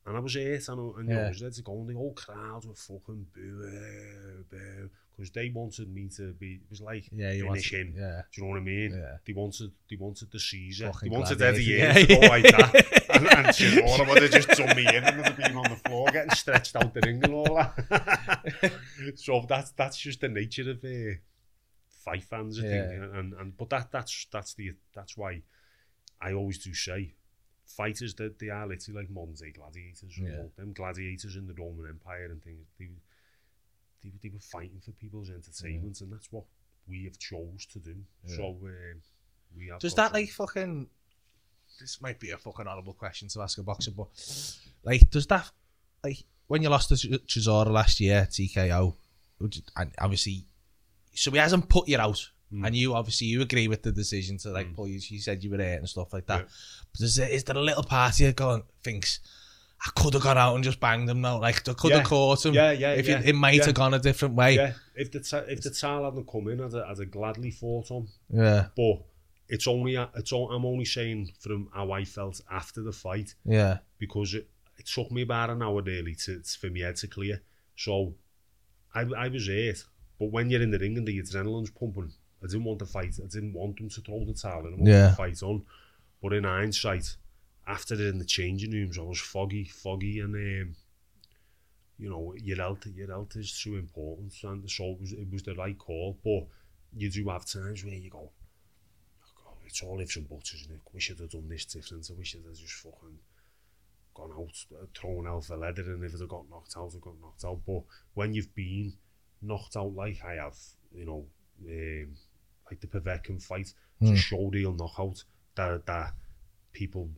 [0.05, 1.25] and I was hurt, and, and you know, Yeah.
[1.25, 5.49] I was there to go, and the whole crowd were fucking boo, boo, because they
[5.49, 6.53] wanted me to be.
[6.55, 7.93] It was like yeah, you finish him.
[7.97, 8.91] Yeah, Do you know what I mean?
[8.91, 9.17] Yeah.
[9.25, 10.91] They wanted, they wanted the Caesar.
[10.93, 11.41] Fucking they wanted.
[11.41, 12.93] Eddie Yeah, to go like that.
[13.09, 15.75] And, and Chisora would have just done me in and would have been on the
[15.77, 18.73] floor getting stretched out the ring and all that.
[19.15, 21.15] so that's that's just the nature of uh,
[22.07, 22.73] fight fans, I think.
[22.73, 23.19] Yeah.
[23.19, 25.41] And, and but that that's that's the that's why
[26.21, 27.13] I always do say
[27.65, 30.17] fighters that they are literally like modern day gladiators.
[30.17, 30.43] Yeah.
[30.57, 32.65] them gladiators in the Roman Empire and things.
[32.79, 32.89] They
[34.03, 36.45] they, they were fighting for people's entertainment, and that's what
[36.87, 37.95] we have chose to do.
[38.25, 38.35] Yeah.
[38.37, 39.01] So um,
[39.55, 39.79] we have.
[39.79, 40.87] Does that like fucking?
[41.79, 44.07] This might be a fucking horrible question to ask a boxer, but
[44.83, 45.51] like, does that
[46.03, 48.95] like when you lost to Ch- Chisora last year, TKO,
[49.75, 50.45] and obviously,
[51.17, 52.65] so he hasn't put you out, Mm.
[52.65, 54.75] and you obviously you agree with the decision to like Mm.
[54.75, 55.01] pull you.
[55.09, 56.41] You said you were hurt and stuff like that.
[56.43, 56.47] Yeah.
[56.93, 59.19] But is there, is there a little party going thinks?
[59.85, 61.39] I could have gone out and just banged him now.
[61.41, 62.53] Like I could have caught him.
[62.53, 63.65] Yeah, yeah, If yeah, it, it might yeah.
[63.65, 64.55] have gone a different way.
[64.55, 68.07] Yeah, if the if the Tal hadn't come in, I'd, I'd have gladly fought him.
[68.33, 69.03] yeah, But
[69.49, 73.79] it's only it's all, I'm only saying from how I felt after the fight yeah.
[73.99, 77.41] because it, it took me about an hour really to, for me head to clear.
[77.75, 78.15] So
[78.95, 79.83] I I was hurt,
[80.19, 82.11] but when you're in the ring and the adrenaline's pumping,
[82.43, 83.15] I didn't want to fight.
[83.23, 84.59] I didn't want them to throw the towel.
[84.59, 85.09] I didn't want Yeah.
[85.09, 85.65] to fight on.
[86.21, 87.15] But in hindsight,
[87.67, 90.75] after it in the changing rooms, I was foggy, foggy, and um,
[91.99, 95.43] you know, your health, your health is too important, and so it was, it was
[95.43, 96.17] the right call.
[96.23, 96.47] But
[96.95, 100.71] you do have times where you go, oh God, it's all ifs and buts, isn't
[100.73, 100.81] it?
[100.93, 102.09] We should have done this different.
[102.17, 103.17] We should have just fucking
[104.13, 107.01] gone out, uh, thrown out the leather, and if it had got knocked out, it
[107.01, 107.61] got knocked out.
[107.65, 108.93] But when you've been
[109.41, 110.57] knocked out like I have,
[110.93, 111.25] you know,
[111.67, 112.15] um,
[112.69, 115.23] like the Povetkin fight, it's a showreel knockout
[115.55, 116.13] that that
[116.73, 117.09] people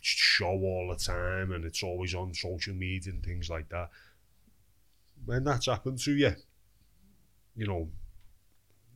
[0.00, 3.90] show all the time, and it's always on social media and things like that.
[5.24, 6.32] When that's happened to you,
[7.56, 7.88] you know,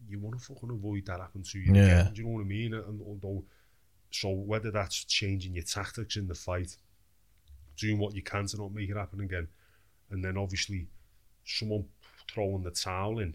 [0.09, 1.83] you want to fucking avoid that happening to you Yeah.
[1.83, 2.13] again.
[2.13, 2.75] Do you know what I mean?
[2.75, 3.45] And although,
[4.11, 6.77] so whether that's changing your tactics in the fight,
[7.77, 9.49] doing what you can to not make it happen again,
[10.11, 10.87] and then obviously
[11.45, 11.85] someone
[12.33, 13.35] throwing the towel in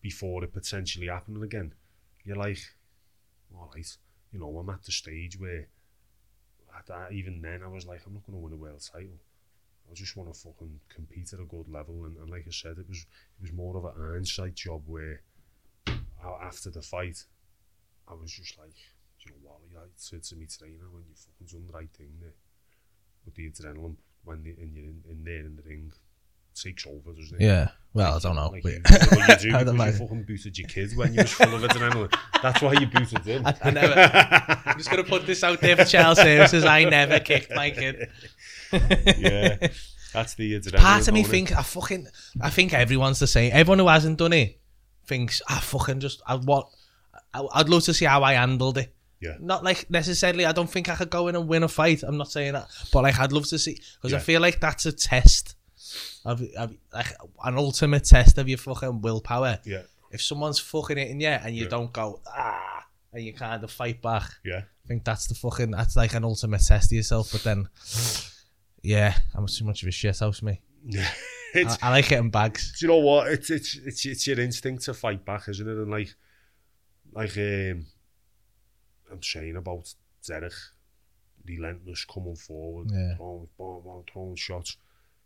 [0.00, 1.72] before it potentially happening again,
[2.24, 2.60] you're like,
[3.54, 3.96] all right,
[4.32, 5.68] you know, I'm at the stage where
[6.76, 9.18] at that, even then I was like, I'm not going to win a world title.
[9.90, 12.76] I just want to fucking compete at a good level, and, and like I said,
[12.78, 15.22] it was it was more of an hindsight job where
[16.42, 17.24] after the fight,
[18.06, 18.76] I was just like,
[19.20, 22.12] you know what, I said to me trainer when you fucking done the right thing
[22.20, 22.34] there,
[23.24, 25.92] with the adrenaline when the, and you're in, in there in the ring,
[26.62, 27.44] takes over, doesn't it?
[27.44, 27.68] Yeah.
[27.94, 28.48] Well, I don't know.
[28.48, 31.32] Like but- you, you do I'd because you fucking booted your kids when you was
[31.32, 32.14] full of adrenaline.
[32.42, 33.44] That's why you booted in.
[33.46, 33.94] I never.
[34.66, 36.64] I'm just gonna put this out there for child services.
[36.64, 38.10] I never kicked my kid.
[38.72, 39.68] yeah,
[40.12, 40.78] that's the adrenaline.
[40.78, 42.06] Part of me don't think I fucking.
[42.40, 43.50] I think everyone's the same.
[43.54, 44.60] Everyone who hasn't done it
[45.06, 46.22] thinks I fucking just.
[46.26, 46.68] I what.
[47.34, 48.94] I, I'd love to see how I handled it.
[49.20, 49.36] Yeah.
[49.40, 50.44] Not like necessarily.
[50.44, 52.02] I don't think I could go in and win a fight.
[52.04, 54.86] I'm not saying that, but like I'd love to see because I feel like that's
[54.86, 55.56] a test
[56.24, 59.58] of, I've, like, an ultimate test of your fucking willpower.
[59.64, 59.82] Yeah.
[60.10, 61.68] If someone's fucking hitting you and you yeah.
[61.68, 64.30] don't go, ah, and you kind of fight back.
[64.44, 64.62] Yeah.
[64.84, 67.32] I think that's the fucking, that's like an ultimate test of yourself.
[67.32, 67.68] But then,
[68.82, 70.60] yeah, I'm too much of a shit house, me.
[70.84, 71.08] Yeah.
[71.54, 72.78] I, I, like it in bags.
[72.78, 73.28] Do you know what?
[73.28, 75.76] It's, it's, it's, it's your instinct to fight back, isn't it?
[75.76, 76.14] And like,
[77.12, 77.86] like, um,
[79.10, 79.92] I'm saying about
[80.26, 80.52] Derek
[81.46, 83.16] relentless coming forward, yeah.
[83.16, 84.76] throwing, throwing, throwing shots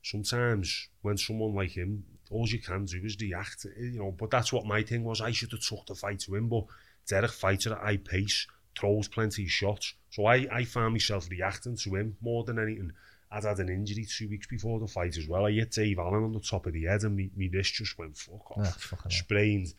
[0.02, 4.30] sometimes when someone like him, all you can do is react, eh, you know, but
[4.30, 5.20] that's what my thing was.
[5.20, 6.64] I should have took the fight to him, but
[7.08, 8.46] Derek fights at high pace,
[8.78, 9.94] throws plenty of shots.
[10.10, 12.92] So I, I found myself reacting to him more than anything.
[13.30, 15.46] I'd had an injury two weeks before the fight as well.
[15.46, 17.98] I hit Dave Allen on the top of the head and me, me wrist just
[17.98, 18.92] went fuck off.
[18.92, 19.72] Yeah, Sprained.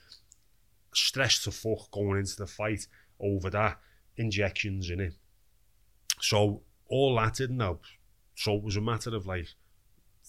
[0.94, 2.88] Stressed to fuck going into the fight
[3.20, 3.80] over that.
[4.18, 5.14] Injections in it.
[6.20, 7.84] So all that didn't help.
[8.36, 9.48] So it was a matter of like,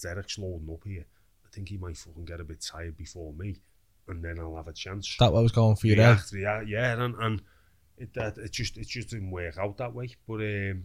[0.01, 1.05] Derek's loading up here.
[1.47, 3.57] I think he might fucking get a bit tired before me,
[4.09, 5.17] and then I'll have a chance.
[5.19, 6.19] That what was going for you there.
[6.33, 7.43] Yeah, yeah, and, and
[7.99, 10.09] it, that, it just it just didn't work out that way.
[10.27, 10.85] But um,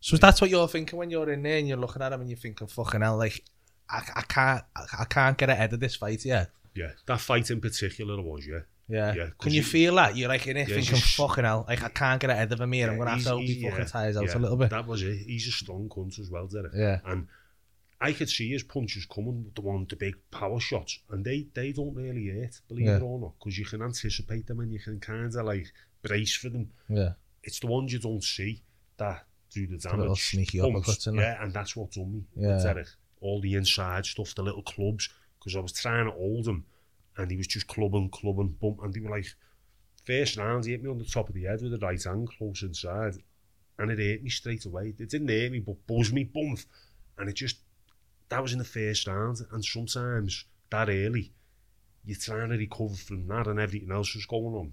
[0.00, 2.30] So that's what you're thinking when you're in there and you're looking at him and
[2.30, 3.42] you're thinking, "Fucking hell!" Like,
[3.90, 6.24] I, I can't, I, I can't get ahead of this fight.
[6.24, 8.60] Yeah, yeah, that fight in particular was yeah.
[8.88, 9.14] yeah.
[9.14, 10.16] Yeah, 'cause Can you he- feel that?
[10.16, 12.60] You're like in it Yeah, thinking, just- "Fucking hell!" Like I can't get ahead of
[12.60, 12.88] him here.
[12.90, 14.70] I'm gonna have to hope he he's- fucking yeah, tires out yeah, a little bit.
[14.70, 15.16] That was it.
[15.26, 16.72] He's a strong cunt as well, Derek.
[16.76, 17.00] Yeah.
[17.06, 17.26] And
[18.00, 21.72] I could see his punches coming, the one, the big power shots, and they, they
[21.72, 22.96] don't really hurt, believe Yeah.
[22.96, 26.34] it or not, because you can anticipate them and you can kind of like brace
[26.34, 26.70] for them.
[26.88, 28.62] Yeah, It's the ones you don't see
[28.98, 30.30] that do the damage.
[30.30, 31.14] sneaky uppercuts?
[31.16, 32.24] Yeah, and that's what done me.
[32.36, 32.62] Yeah.
[32.62, 32.88] Derek.
[33.20, 36.66] All the inside stuff, the little clubs, because I was trying to hold him,
[37.16, 39.26] and he was just clubbing, clubbing, bump, and they were like,
[40.04, 42.28] first round, he hit me on the top of the head with the right hand,
[42.36, 43.14] close inside,
[43.78, 44.92] and it hit me straight away.
[44.98, 46.58] It didn't hit me, but buzzed me, bump,
[47.16, 47.58] and it just,
[48.34, 51.32] that was in the first round, and sometimes that early,
[52.04, 54.72] you're trying to recover from that and everything else is going on.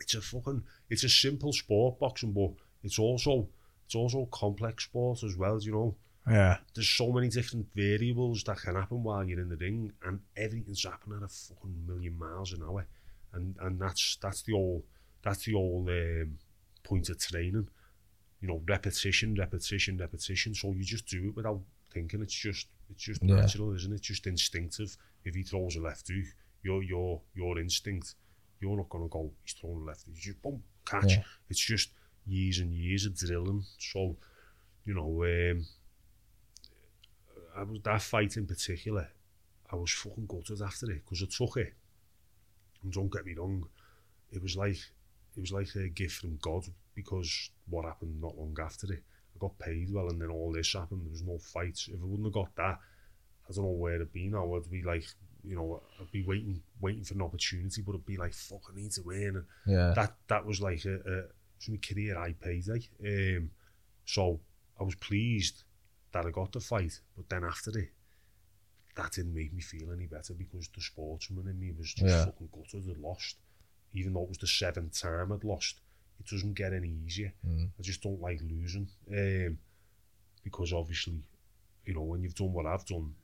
[0.00, 3.48] It's a fucking, it's a simple sport, boxing, but it's also,
[3.84, 5.94] it's also a complex sport as well, you know?
[6.26, 10.20] Yeah, there's so many different variables that can happen while you're in the ring, and
[10.34, 12.86] everything's happening at a fucking million miles an hour,
[13.34, 14.84] and and that's that's the whole
[15.22, 16.38] that's the whole um,
[16.84, 17.68] point of training,
[18.40, 20.54] you know, repetition, repetition, repetition.
[20.54, 21.60] So you just do it without
[21.92, 22.22] thinking.
[22.22, 23.36] It's just it's just Yeah.
[23.36, 24.00] natural, isn't it?
[24.00, 24.96] Just instinctive.
[25.24, 26.26] If he throws a left hook,
[26.62, 28.14] your your your instinct,
[28.60, 29.32] you're not gonna go.
[29.44, 30.14] He's throwing a left hook.
[30.16, 31.12] You just boom catch.
[31.12, 31.22] Yeah.
[31.48, 31.90] It's just
[32.26, 33.64] years and years of drilling.
[33.78, 34.16] So
[34.84, 35.24] you know.
[35.24, 35.66] Um,
[37.54, 39.08] I was that fight in particular.
[39.70, 41.74] I was fucking gutted after it because I took it.
[42.82, 43.68] And don't get me wrong,
[44.30, 44.78] it was like
[45.36, 49.02] it was like a gift from God because what happened not long after it.
[49.42, 51.02] Got paid well, and then all this happened.
[51.04, 51.88] There was no fights.
[51.88, 52.78] If I wouldn't have got that,
[53.48, 54.54] I don't know where it'd be now.
[54.54, 55.04] I'd be like,
[55.42, 58.76] you know, I'd be waiting, waiting for an opportunity, but it'd be like, fuck, I
[58.80, 59.34] need to win.
[59.38, 59.94] And Yeah.
[59.96, 61.16] that that was like a, a
[61.58, 62.88] was my career high payday.
[63.04, 63.50] Um,
[64.04, 64.38] so
[64.78, 65.64] I was pleased
[66.12, 67.90] that I got the fight, but then after it,
[68.94, 72.24] that didn't make me feel any better because the sportsman in me was just Yeah.
[72.26, 73.36] fucking gutted and lost.
[73.92, 75.80] Even though it was the seventh time I'd lost,
[76.22, 77.32] it doesn't get any easier.
[77.46, 77.68] Mm.
[77.78, 78.88] I just don't like losing.
[79.10, 79.58] Um,
[80.44, 81.20] because obviously,
[81.84, 83.14] you know, when you've done what I've done,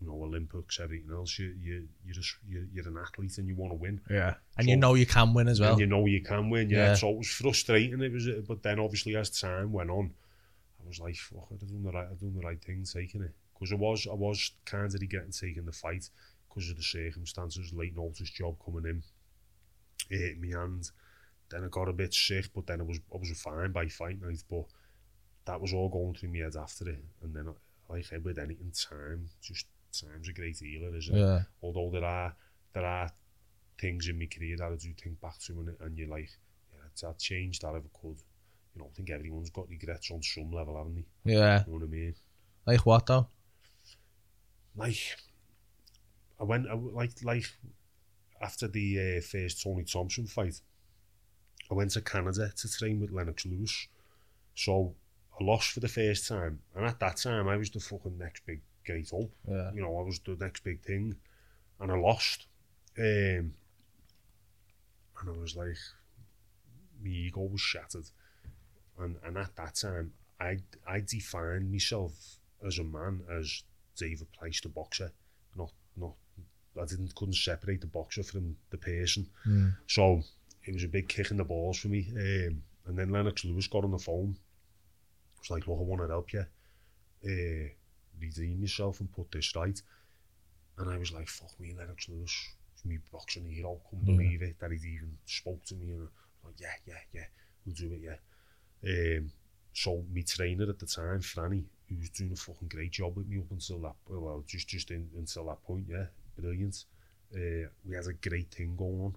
[0.00, 3.54] you know, Olympics, everything else, you, you, you're, just, you're, you're an athlete and you
[3.54, 4.00] want to win.
[4.10, 4.34] Yeah.
[4.58, 5.72] And so, you know you can win as well.
[5.72, 6.88] And you know you can win, yeah.
[6.88, 6.94] yeah.
[6.94, 8.00] So it was frustrating.
[8.00, 10.12] It was, but then obviously as time went on,
[10.82, 13.32] I was like, fuck, I've done the right, I've done the right thing taking it.
[13.54, 16.08] Because I was, I was kind of getting taken the fight
[16.48, 19.02] because of the circumstances, late notice job coming in,
[20.10, 20.90] it me hand,
[21.54, 24.20] Then I got a bit sick, but then I was, I was fine by fight
[24.20, 24.42] night.
[24.50, 24.64] But
[25.44, 27.54] that was all going through my head after it, and then
[27.88, 31.20] like with anything, time just time's a great healer, isn't it?
[31.20, 31.42] Yeah.
[31.62, 32.34] although there are
[32.72, 33.08] there are
[33.80, 36.30] things in my career that I do think back to and, and you're like,
[36.72, 38.18] yeah, I'd change that if I could.
[38.74, 41.32] You know, I think everyone's got regrets on some level, haven't they?
[41.34, 41.62] Yeah.
[41.66, 42.14] You know what I mean?
[42.66, 43.28] Like what though?
[44.76, 45.16] Like,
[46.40, 47.44] I went, I, like, like
[48.42, 50.60] after the uh, first Tony Thompson fight,
[51.70, 53.88] I went to Canada to train with Lennox Lewis.
[54.54, 54.94] So
[55.40, 58.44] I lost for the first time, and at that time I was the fucking next
[58.46, 59.32] big great hope.
[59.48, 59.72] Yeah.
[59.72, 61.16] you know, I was the next big thing,
[61.80, 62.46] and I lost.
[62.98, 63.54] Um,
[65.20, 65.76] and I was like,
[67.02, 68.08] my ego was shattered,
[68.98, 72.12] and and at that time, I I defined myself
[72.66, 73.62] as a man as
[73.96, 75.10] David Price, the boxer,
[75.56, 76.14] not not.
[76.80, 79.76] I didn't couldn't separate the boxer from the person, Mm.
[79.86, 80.22] so
[80.66, 82.06] it was a big kick in the balls for me.
[82.16, 84.36] Um, and then Lennox Lewis got on the phone.
[85.38, 86.44] was like, look, I want to help you.
[87.24, 87.68] Uh,
[88.20, 89.80] redeem yourself and put this right.
[90.78, 92.48] And I was like, fuck me, Lennox Lewis.
[92.74, 93.80] He's me boxing hero.
[93.88, 94.16] Couldn't Yeah.
[94.16, 95.90] believe it that he'd even spoke to me.
[95.92, 96.08] And I'm
[96.44, 97.26] like, yeah, yeah, yeah,
[97.64, 99.18] we'll do it, yeah.
[99.18, 99.30] Um,
[99.72, 103.26] so my trainer at the time, Franny, who was doing a fucking great job with
[103.26, 106.06] me up until that, well, just just in, until that point, yeah,
[106.38, 106.84] brilliant.
[107.34, 109.16] Uh, we had a great thing going on,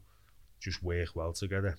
[0.59, 1.77] just work well together.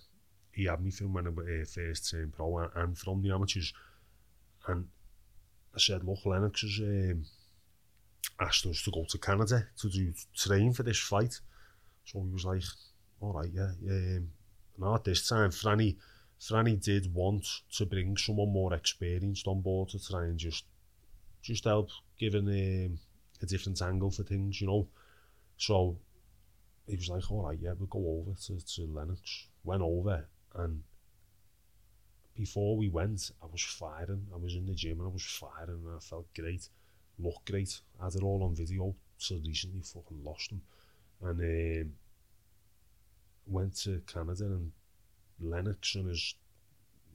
[0.53, 3.73] He had me from when I uh, first team pro and, and from the amateurs.
[4.67, 4.87] And
[5.75, 7.25] I said, look, Lennox has um,
[8.41, 11.41] asked us to go to Canada to do train for this fight.
[12.05, 12.63] So he was like,
[13.21, 13.71] all right, yeah.
[13.89, 14.31] Um,
[14.79, 15.97] now at this time, Franny,
[16.41, 20.65] Franny did want to bring someone more experienced on board to try and just
[21.43, 22.99] just help give an, um,
[23.41, 24.89] a different angle for things, you know.
[25.57, 25.97] So
[26.89, 29.49] he was like, all right, yeah, we'll go over to, to Lennox.
[29.65, 30.83] Went over and
[32.39, 34.29] before we went, I was firing.
[34.33, 36.69] I was in the gym and I was firing and I felt great.
[37.19, 37.81] Looked great.
[38.01, 38.95] Had it all on video.
[39.19, 40.63] So recently fucking lost them.
[41.21, 41.93] And um,
[43.49, 44.71] went to Canada and
[45.41, 46.37] Lennox and his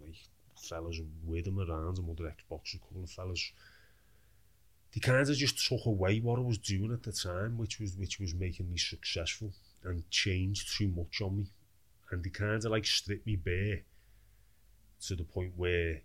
[0.02, 0.18] like
[0.58, 3.52] fellas with him around and other Xbox, a couple of fellas.
[4.94, 7.96] They kind of just took away what I was doing at the time, which was
[7.98, 9.52] which was making me successful,
[9.84, 11.46] and changed too much on me.
[12.12, 13.82] And they kind of like stripped me bare
[15.08, 16.02] to the point where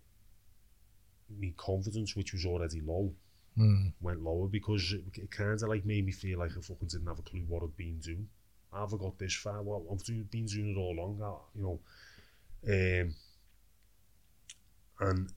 [1.39, 3.13] my confidence, which was already low,
[3.57, 3.91] Mm.
[3.99, 7.07] went lower because it, it kind of like made me feel like I fucking didn't
[7.07, 8.29] have a clue what I'd been doing.
[8.71, 9.61] I've got this far?
[9.61, 11.79] Well, I've doing, been doing it all along, you know.
[12.69, 13.15] Um,
[14.99, 15.33] and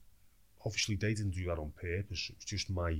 [0.64, 2.28] obviously they didn't do that on purpose.
[2.30, 2.96] It was just my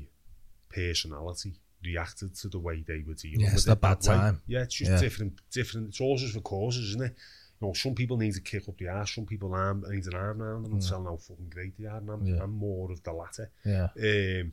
[0.72, 1.54] personality
[1.85, 4.16] reacted to the way they were dealing Yeah, with it's it bad that way.
[4.16, 4.42] time.
[4.46, 5.00] Yeah, it's just Yeah.
[5.00, 5.40] different.
[5.50, 5.88] Different.
[5.88, 7.16] It's horses for courses, isn't it?
[7.61, 9.14] You know, some people need to kick up the ass.
[9.14, 10.88] Some people arm, need an arm around them and Mm.
[10.88, 11.98] tell them how fucking great they are.
[11.98, 12.42] And I'm, Yeah.
[12.42, 13.50] I'm more of the latter.
[13.64, 13.88] Yeah.
[14.00, 14.52] Um,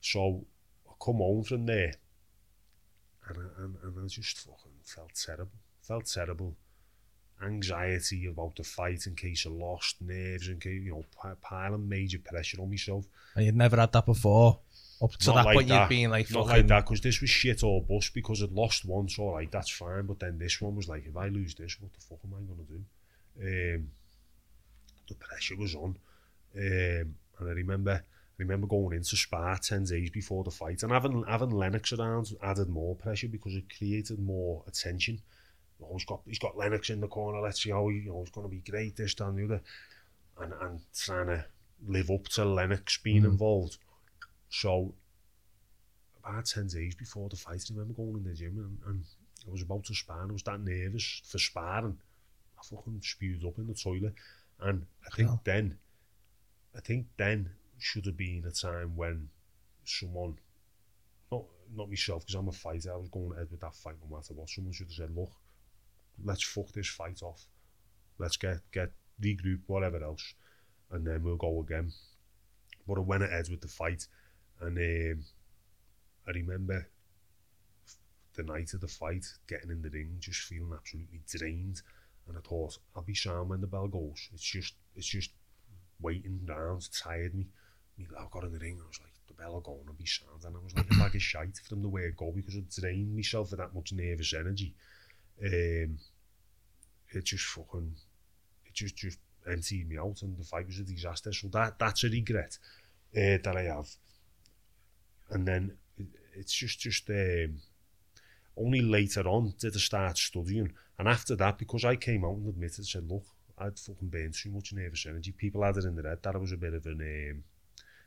[0.00, 0.46] so
[0.88, 1.94] I come home from there,
[3.28, 5.58] and I, and, and I just fucking felt terrible.
[5.82, 6.56] Felt terrible.
[7.42, 11.88] Anxiety about the fight in case I lost, nerves in case you know, pi- piling
[11.88, 13.06] major pressure on myself.
[13.34, 14.60] And you'd never had that before.
[15.02, 15.82] Up to that like point, that.
[15.82, 16.56] you'd been like Not fucking.
[16.58, 18.12] like that, because this was shit or bust.
[18.12, 20.04] Because I'd lost once, all right, that's fine.
[20.06, 22.42] But then this one was like, if I lose this, what the fuck am I
[22.42, 23.76] gonna do?
[23.76, 23.90] Um,
[25.08, 25.96] the pressure was on,
[26.56, 28.02] um, and I remember, I
[28.42, 32.68] remember going into Spa ten days before the fight, and having having Lennox around added
[32.68, 35.20] more pressure because it created more attention.
[35.82, 37.40] Oh, he's got he's got Lennox in the corner.
[37.40, 38.96] Let's see how he, you know, he's going to be great.
[38.96, 39.60] This, that, and the other,
[40.42, 41.44] and and trying to
[41.88, 43.32] live up to Lennox being Mm.
[43.32, 43.78] involved.
[44.50, 44.94] So
[46.22, 49.04] about 10 days before the fight, I remember going in the gym and, and
[49.46, 51.98] I was about to spar and I was that nervous for sparring.
[52.58, 54.14] I fucking spewed up in the toilet.
[54.60, 55.78] And I think then,
[56.76, 59.28] I think then should have been a time when
[59.84, 60.36] someone,
[61.32, 61.44] not
[61.74, 62.92] not myself, because I'm a fighter.
[62.92, 64.50] I was going ahead with that fight no matter what.
[64.50, 65.30] Someone should have said, look,
[66.22, 67.46] let's fuck this fight off.
[68.18, 68.90] Let's get get
[69.22, 70.34] regroup, whatever else,
[70.90, 71.92] and then we'll go again.
[72.86, 74.06] But I went ahead with the fight,
[74.60, 75.24] and um,
[76.26, 76.86] I remember
[78.34, 81.82] the night of the fight, getting in the ring, just feeling absolutely drained.
[82.28, 84.28] And I thought, I'll be sound when the bell goes.
[84.32, 85.30] It's just, it's just
[86.00, 87.46] waiting round, tired me.
[87.98, 89.94] me I got in the ring, I was like, the bell will go and I'll
[89.94, 90.44] be sound.
[90.44, 92.70] And I was like a bag of shite from the way it go because it
[92.70, 94.74] drained myself with that much nervous energy.
[95.44, 95.98] Um,
[97.10, 97.94] it just fucking,
[98.66, 99.18] it just, just
[99.50, 101.32] emptied me out and the fight was a disaster.
[101.32, 102.58] So that, that's a regret
[103.16, 103.88] uh, that I have.
[105.30, 105.76] And then
[106.34, 107.60] it's just, just, um,
[108.56, 110.72] only later on did I start studying.
[110.98, 113.24] And after that, because I came out and admitted, said, look,
[113.58, 115.32] I'd fucking burned too much nervous energy.
[115.32, 117.44] People had it in their head that I was a bit of an, um,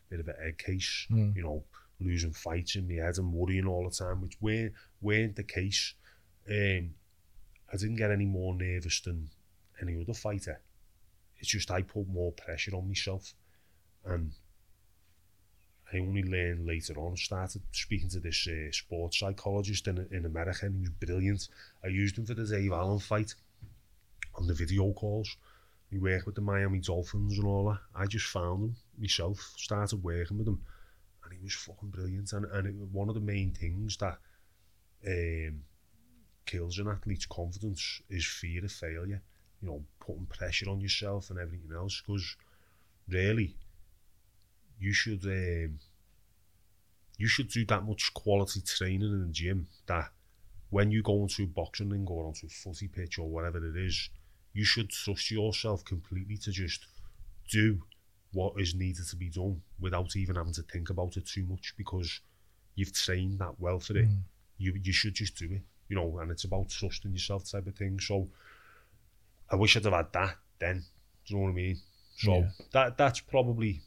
[0.10, 1.36] bit of an egg case, Mm.
[1.36, 1.64] you know,
[2.00, 5.94] losing fights in my head and worrying all the time, which weren't, weren't the case.
[6.50, 6.96] Um,
[7.72, 9.30] I didn't get any more nervous than
[9.82, 10.60] any other fighter.
[11.38, 13.34] It's just I put more pressure on myself.
[14.06, 14.34] And
[15.94, 20.66] I only learned later on, started speaking to this uh, sports psychologist in, in America,
[20.66, 21.48] and he was brilliant.
[21.84, 23.36] I used him for the Dave Allen fight
[24.36, 25.38] on the video calls.
[25.92, 27.80] He worked with the Miami Dolphins and all that.
[27.96, 30.60] I just found him myself, started working with him,
[31.24, 32.34] and he was fucking brilliant.
[32.34, 34.18] And, and it, one of the main things that
[35.08, 35.62] um,
[36.48, 39.22] kills an athlete's confidence is fear of failure.
[39.62, 42.02] You know, putting pressure on yourself and everything else.
[42.02, 42.36] Because
[43.08, 43.56] really,
[44.80, 45.80] you should um,
[47.18, 50.12] you should do that much quality training in the gym that
[50.70, 54.10] when you go into boxing ring or onto a footy pitch or whatever it is,
[54.54, 56.88] you should trust yourself completely to just
[57.52, 57.80] do
[58.32, 61.76] what is needed to be done without even having to think about it too much
[61.78, 62.22] because
[62.76, 64.08] you've trained that well for it.
[64.08, 64.22] Mm.
[64.58, 67.76] You you should just do it, you know, and it's about trusting yourself type of
[67.76, 68.00] thing.
[68.00, 68.28] So
[69.52, 70.84] I wish I'd have had that then.
[71.26, 71.78] Do you know what I mean?
[72.18, 72.50] So Yeah.
[72.72, 73.82] that that's probably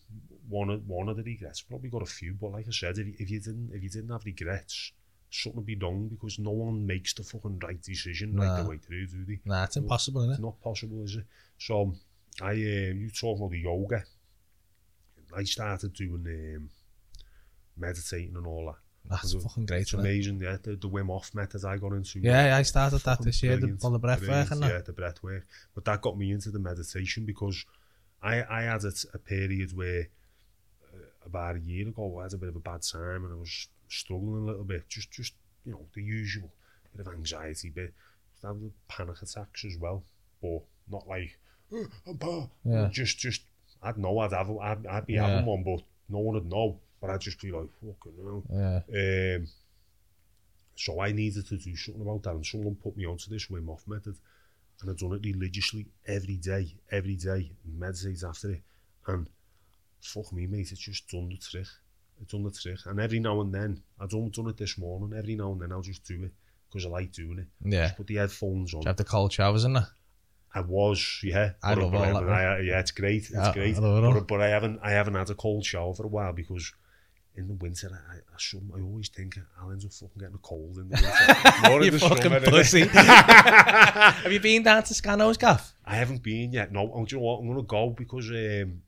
[0.49, 3.21] one of, one of the regrets, probably got a few, but like I said, if,
[3.21, 4.93] if you didn't if you didn't have regrets,
[5.31, 8.45] something would be wrong because no one makes the fucking right decision nah.
[8.45, 9.41] right the way through, do they?
[9.45, 10.35] Nah, it's impossible, isn't it?
[10.35, 11.25] It's not possible, is it?
[11.59, 11.95] So,
[12.41, 14.05] I, um, you talk about the yoga.
[15.37, 16.71] I started doing um,
[17.77, 18.77] meditating and all that.
[19.09, 20.45] That's the, fucking great, It's amazing, it?
[20.45, 20.57] yeah.
[20.61, 22.21] The, the Wim Hof method I got into.
[22.21, 24.51] Yeah, yeah I started that this year, the, on the breath work.
[24.51, 24.71] And that.
[24.71, 25.47] Yeah, the breath work.
[25.75, 27.65] But that got me into the meditation because
[28.23, 30.09] I, I had a, a period where
[31.27, 33.68] about a year ago, I had a bit of a bad time and I was
[33.89, 36.51] struggling a little bit, just, just you know, the usual
[36.97, 37.93] bit of anxiety, bit
[38.45, 40.05] of panic attacks as well,
[40.41, 41.39] but not like,
[41.72, 42.49] oh, I'm bad.
[42.64, 42.89] Yeah.
[42.91, 43.43] Just, just,
[43.83, 45.29] I'd know I'd have, I'd, I'd be yeah.
[45.29, 48.45] having one, but no one would know, but I'd just be like, fucking hell.
[48.51, 49.37] Yeah.
[49.37, 49.49] Um,
[50.77, 53.66] so I needed to do something about that, and someone put me onto this Wim
[53.66, 54.16] Hof method,
[54.81, 58.62] and I've done it religiously every day, every day, meditate after it,
[59.07, 59.29] and
[60.01, 61.67] fuck me mate, it's just done the trick.
[62.21, 62.79] It's done the trick.
[62.87, 65.73] And every now and then, I don't done it this morning, every now and then
[65.73, 66.33] I'll just do it
[66.69, 67.47] because I like doing it.
[67.65, 67.87] Yeah.
[67.87, 68.81] Just put the headphones on.
[68.81, 69.89] Do you have the cold showers in there?
[70.55, 71.53] I was, yeah.
[71.63, 72.31] I but, love but all I, that.
[72.31, 73.23] I, yeah, it's great.
[73.25, 73.77] It's yeah, great.
[73.77, 74.15] I love it all.
[74.15, 76.73] But, but I haven't, I haven't had a cold shower for a while because
[77.37, 80.39] in the winter, I, I, some, I always think I'll end up fucking getting a
[80.39, 81.69] cold in the winter.
[81.69, 82.87] More you the fucking summer, pussy.
[82.87, 85.75] Have you been down to Scano's Gaff?
[85.85, 86.73] I haven't been yet.
[86.73, 87.41] No, oh, do you know what?
[87.41, 88.83] I'm going to go because um,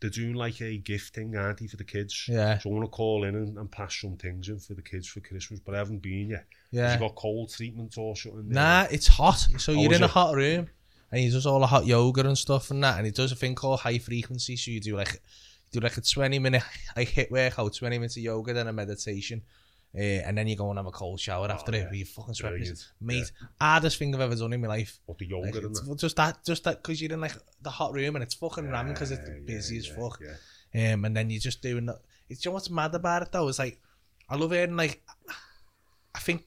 [0.00, 2.26] they're doing like a gift thing, aren't they, for the kids?
[2.28, 2.58] Yeah.
[2.58, 5.20] So I'm gonna call in and, and pass some things in for the kids for
[5.20, 6.46] Christmas, but I haven't been yet.
[6.70, 6.92] Yeah.
[6.92, 8.48] you got cold treatment or something?
[8.48, 9.46] Nah, it's hot.
[9.58, 10.68] So you're in a hot room
[11.10, 12.96] and he does all the hot yoga and stuff and that.
[12.96, 14.56] And he does a thing called high frequency.
[14.56, 15.20] So you do like
[15.72, 16.62] do like a 20 minute
[16.96, 19.42] like hit workout, 20 minutes of yoga, then a meditation.
[19.98, 21.84] Uh, and then you go and have a cold shower after it yeah.
[21.86, 22.52] where you fucking sweat.
[23.00, 25.00] Mate, hardest thing I've ever done in my life.
[25.06, 25.96] What the yoga Like, and that.
[25.98, 28.92] just that, just that, because you're in like the hot room and it's fucking ramming
[28.92, 30.20] because it's Yeah, busy yeah, as fuck.
[30.72, 30.92] Yeah.
[30.94, 31.98] Um, and then you're just doing that.
[32.28, 33.48] It's you know what's mad about it though?
[33.48, 33.80] It's like
[34.30, 35.02] I love hearing like
[36.14, 36.44] I think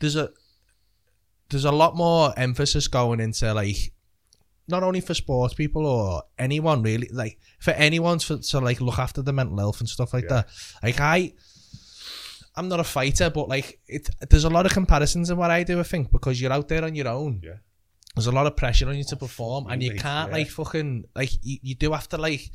[0.00, 0.30] there's a
[1.50, 3.92] there's a lot more emphasis going into like
[4.66, 8.98] not only for sports people or anyone really like for anyone to, to like look
[8.98, 10.42] after the mental health and stuff like Yeah.
[10.42, 10.48] that.
[10.82, 11.32] Like I
[12.56, 15.64] I'm not a fighter, but like it there's a lot of comparisons in what I
[15.64, 17.40] do, I think, because you're out there on your own.
[17.42, 17.56] Yeah.
[18.14, 20.36] There's a lot of pressure on you to perform and you can't yeah.
[20.38, 22.48] like fucking like you, you do have to like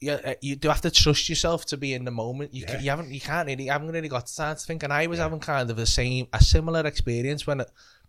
[0.00, 2.54] yeah, uh, you do have to trust yourself to be in the moment.
[2.54, 2.80] You, Yeah.
[2.80, 4.84] you haven't, you can't really, you haven't really got time to think.
[4.84, 7.62] And I was having kind of the same, a similar experience when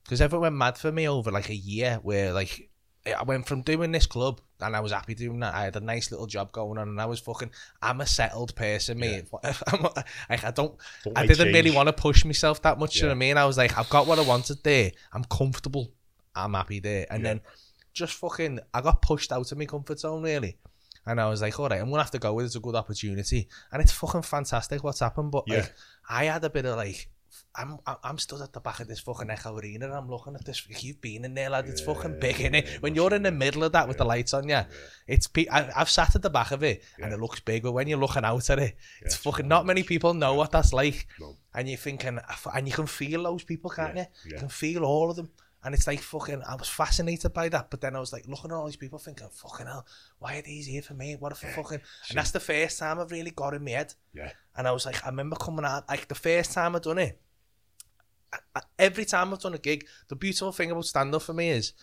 [0.04, 2.70] because everything went mad for me over like a year, where like
[3.14, 5.54] I went from doing this club and I was happy doing that.
[5.54, 7.52] I had a nice little job going on and I was fucking,
[7.82, 9.26] I'm a settled person, mate.
[9.44, 12.96] I'm, like, I don't, Don't I didn't really want to push myself that much.
[12.98, 13.12] You know Yeah.
[13.12, 13.38] what I mean?
[13.38, 14.92] I was like, I've got what I wanted there.
[15.14, 15.92] I'm comfortable.
[16.36, 17.06] I'm happy there.
[17.10, 17.30] And Yeah.
[17.30, 17.42] then
[17.94, 20.58] just fucking, I got pushed out of my comfort zone really.
[21.06, 22.48] And I was like, all right, I'm going to have to go with it.
[22.48, 23.48] It's a good opportunity.
[23.72, 25.32] And it's fucking fantastic what's happened.
[25.32, 25.56] But Yeah.
[25.62, 25.74] like,
[26.10, 27.10] I had a bit of like,
[27.56, 30.46] I'm, I'm stood at the back of this fucking echo arena and I'm looking at
[30.46, 32.66] this, you've been in there, lad, it's yeah, fucking big, yeah, innit?
[32.66, 33.88] Yeah, when you're in the middle of that yeah.
[33.88, 34.66] with the lights on, yeah,
[35.08, 37.06] it's, I, I've sat at the back of it yeah.
[37.06, 39.66] and it looks big, but when you're looking out at it, it's yeah, fucking, not
[39.66, 40.38] many people know yeah.
[40.38, 41.08] what that's like.
[41.20, 41.36] No.
[41.54, 44.06] And you're thinking, ah, and you can feel those people, can't yeah.
[44.24, 44.30] you?
[44.30, 44.40] You yeah.
[44.40, 45.30] can feel all of them.
[45.64, 47.70] And it's like fucking, I was fascinated by that.
[47.70, 49.86] But then I was like looking at all these people thinking, fucking hell,
[50.20, 51.16] why are these here for me?
[51.20, 51.82] What if I fucking.
[52.10, 53.94] And that's the first time I've really got in my head.
[54.14, 54.32] Yeah.
[54.56, 57.20] And I was like, I remember coming out, like the first time I done it,
[58.34, 61.34] I, I- every time I've done a gig, the beautiful thing about stand up for
[61.34, 61.74] me is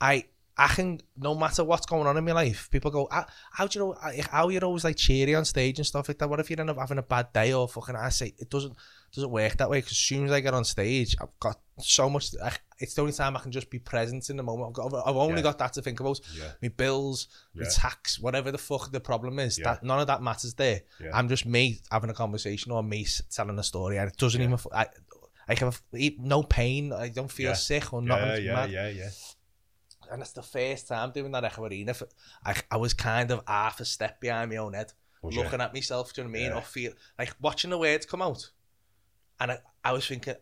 [0.00, 0.24] I
[0.56, 3.84] I can no matter what's going on in my life, people go, how, do you
[3.84, 3.96] know
[4.30, 6.28] how you're always like cheery on stage and stuff like that?
[6.28, 8.74] What if you're end up having a bad day or fucking I say it doesn't
[9.14, 12.08] doesn't work that way because as soon as I get on stage, I've got so
[12.08, 12.30] much.
[12.42, 14.68] I, it's the only time I can just be present in the moment.
[14.68, 15.42] I've got I've only Yeah.
[15.42, 16.20] got that to think about.
[16.34, 16.52] Yeah.
[16.62, 19.58] My bills, my tax, whatever the fuck the problem is.
[19.58, 19.64] Yeah.
[19.74, 20.82] That none of that matters there.
[21.00, 21.10] Yeah.
[21.12, 24.54] I'm just me having a conversation or me telling a story, and it doesn't even.
[24.54, 24.86] f- I,
[25.48, 25.82] I have
[26.18, 26.92] no pain.
[26.92, 27.54] I don't feel Yeah.
[27.54, 28.44] sick or nothing.
[28.44, 28.70] yeah, mad.
[28.70, 29.10] yeah, yeah.
[30.12, 31.94] And it's the first time doing that Echo Arena.
[32.44, 34.92] I, I was kind of half a step behind my own head,
[35.22, 36.12] Was looking at myself.
[36.12, 36.50] Do you know what I mean?
[36.50, 36.58] Yeah.
[36.58, 38.50] Or feel like watching the words come out,
[39.40, 40.34] And I, I was thinking,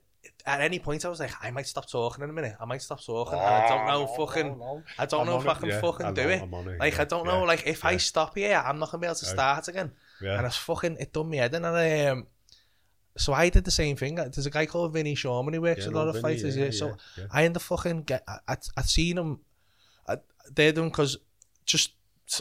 [0.44, 2.56] at any point I was like, I might stop talking in a minute.
[2.60, 3.34] I might stop talking.
[3.34, 4.82] Oh, and I don't ah, know fucking, no, no.
[4.98, 6.42] I don't I'm know if it, I can yeah, fucking I know, do it.
[6.42, 6.78] it.
[6.78, 7.90] Like, yeah, I don't yeah, know, like, if yeah.
[7.90, 9.92] I stop here, I'm not gonna be able to start again.
[10.20, 10.36] Yeah.
[10.36, 11.64] And it's fucking, it done me head in.
[11.64, 12.26] And um,
[13.16, 14.16] so I did the same thing.
[14.16, 16.56] There's a guy called Vinny Shawman who works yeah, a lot no, of Vinny, fighters
[16.56, 16.72] yeah, here.
[16.72, 17.24] So yeah.
[17.30, 19.40] I end up fucking get, I, I'd seen him,
[20.08, 20.16] I,
[20.52, 21.18] they're doing, because
[21.64, 21.92] just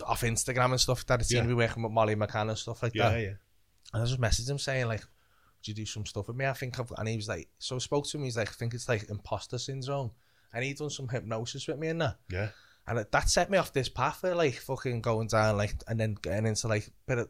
[0.05, 1.47] off Instagram and stuff that I'd seen yeah.
[1.47, 3.21] me working with Molly McCann and stuff like yeah, that.
[3.21, 3.33] Yeah.
[3.93, 5.03] And I just messaged him saying like,
[5.67, 6.91] "Would you do some stuff with me?" I think I've.
[6.97, 8.23] And he was like, so I spoke to him.
[8.23, 10.11] He's like, I think it's like imposter syndrome,
[10.53, 12.17] and he done some hypnosis with me and that.
[12.31, 12.49] Yeah.
[12.87, 16.15] And that set me off this path of like fucking going down like and then
[16.21, 17.29] getting into like a bit of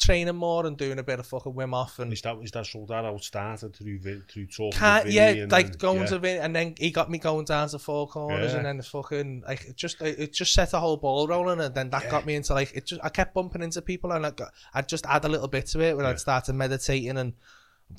[0.00, 2.66] training more and doing a bit of fucking Wim Hof and Is that is that
[2.66, 6.06] so that out started through through talking can't yeah and like then- going yeah.
[6.06, 8.58] to Vin and then he got me going down to four corners Yeah.
[8.58, 11.88] and then fucking like it just it just set the whole ball rolling and then
[11.90, 12.10] that Yeah.
[12.10, 14.88] got me into like it just I kept bumping into people and I got I'd
[14.88, 16.10] just add a little bit to it when Yeah.
[16.10, 17.32] I'd started meditating and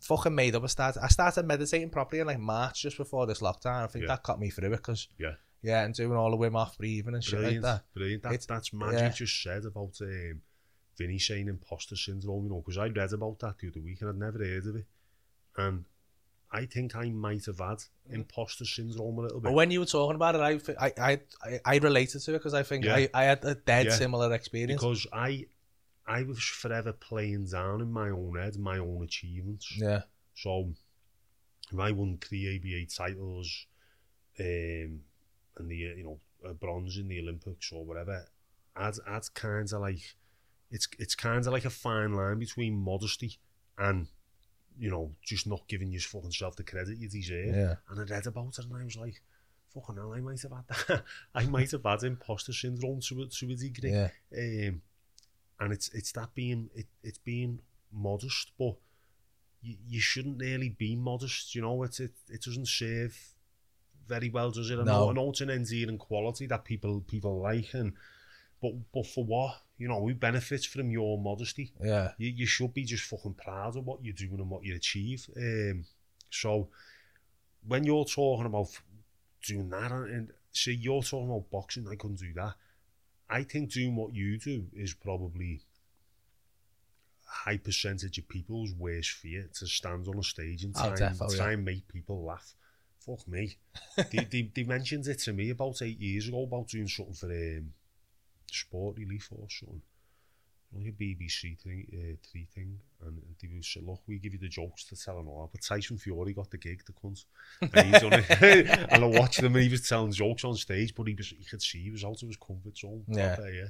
[0.02, 3.40] fucking made up I started I started meditating properly in like March just before this
[3.40, 4.10] lockdown I think Yeah.
[4.10, 5.36] that got me through it because Yeah.
[5.62, 8.24] yeah and doing all the Wim Hof breathing and shit like that brilliant.
[8.24, 9.10] That, It's- that's magic yeah.
[9.10, 10.42] just said about um,
[10.98, 14.10] Vinny saying imposter syndrome, you know, because I read about that the other week and
[14.10, 14.86] I'd never heard of it.
[15.56, 15.86] And
[16.52, 19.44] I think I might have had imposter syndrome a little bit.
[19.50, 22.38] But when you were talking about it, I I I, I, I related to it
[22.40, 22.96] because I think Yeah.
[22.96, 23.92] I, I had a dead Yeah.
[23.94, 24.82] similar experience.
[24.82, 25.46] because I
[26.08, 29.74] I was forever playing down in my own head my own achievements.
[29.78, 30.04] Yeah.
[30.36, 30.74] So,
[31.72, 33.68] if I won three ABA titles,
[34.40, 35.02] um,
[35.58, 38.26] and the you know a bronze in the Olympics or whatever,
[38.76, 40.16] I'd I'd kind of like
[40.72, 43.38] it's it's kind of like a fine line between modesty
[43.78, 44.08] and
[44.80, 47.56] you know just not giving your fucking self the credit you deserve.
[47.56, 47.76] Yeah.
[47.90, 49.22] And I read about it and I was like,
[49.74, 51.04] fucking hell, I might have had that.
[51.36, 53.92] I might have had imposter syndrome to a, to a degree.
[53.92, 54.10] Yeah.
[54.36, 54.82] Um,
[55.60, 57.60] and it's it's that being it, it's being
[57.92, 58.76] modest, but
[59.62, 61.56] you, you shouldn't really be modest.
[61.56, 63.18] You know, it it, it doesn't serve
[64.08, 64.76] very well, does it?
[64.80, 65.10] I know, No.
[65.10, 67.94] I know it's an endearing quality that people people like, and
[68.62, 69.62] but but for what?
[69.78, 71.72] You know, who benefits from your modesty?
[71.84, 74.74] yeah, You, you should be just fucking proud of what you're doing and what you
[74.76, 75.30] achieve.
[75.38, 75.86] Um,
[76.32, 76.70] so
[77.68, 78.70] when you're talking about
[79.46, 82.56] doing that, and, and see, you're talking about boxing, I couldn't do that.
[83.30, 85.62] I think doing what you do is probably
[87.28, 91.08] a high percentage of people's worst fear to stand on a stage and Oh, try,
[91.08, 91.50] and, try yeah.
[91.52, 92.54] and make people laugh.
[93.00, 93.58] Fuck me.
[94.12, 97.32] they, they, they mentioned it to me about eight years ago about doing something for
[97.32, 97.74] um,
[98.52, 99.82] sport relief or something.
[100.76, 104.40] Like a BBC thing, uh, three thing, and, and they said, "Look, we give you
[104.40, 107.24] the jokes to tell and all." But Tyson Fury got the gig, the cunt,
[107.62, 108.26] and he's done it.
[108.92, 111.46] and I watched him, and he was telling jokes on stage, but he was, you
[111.50, 113.04] could see he was out of his comfort zone.
[113.08, 113.36] Yeah.
[113.36, 113.68] proper, yeah.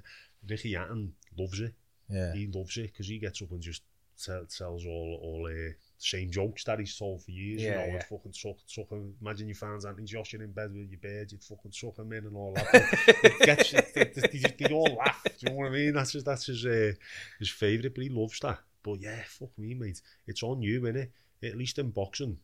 [0.50, 1.76] Ricky Hatton loves it.
[2.10, 3.84] yeah, He loves it because he gets up and just
[4.24, 7.62] tell, tells all all uh, same jokes that he's told for years.
[7.62, 8.04] you Yeah, know, yeah.
[8.04, 9.14] fucking suck, suck him.
[9.22, 12.26] Imagine you found Anthony Joshua in bed with your bird, you'd fucking suck him in
[12.26, 12.68] and all that.
[12.72, 15.24] But it gets, they, they, they, they all laugh.
[15.24, 15.94] Do you know what I mean?
[15.94, 16.92] That's his, that's his, uh,
[17.40, 18.60] his favourite, but he loves that.
[18.84, 20.02] But yeah, fuck me, mate.
[20.28, 21.10] It's on you, innit?
[21.44, 22.38] At least in boxing,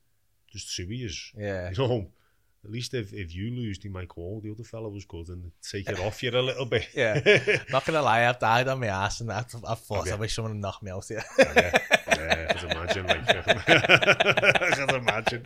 [0.51, 1.31] there's two of yous.
[1.37, 2.07] yeah, You know,
[2.65, 5.51] At least if, if you lose, they might call the other fella was good and
[5.69, 6.87] take it off you a little bit.
[6.95, 7.19] Yeah.
[7.71, 10.21] Not gonna lie, I've died on my ass and I've, I've thought Have I you?
[10.21, 11.23] wish someone would knock me out here.
[11.39, 11.77] yeah, yeah,
[12.53, 13.25] Chos imagine, like.
[14.59, 15.43] Chos imagine.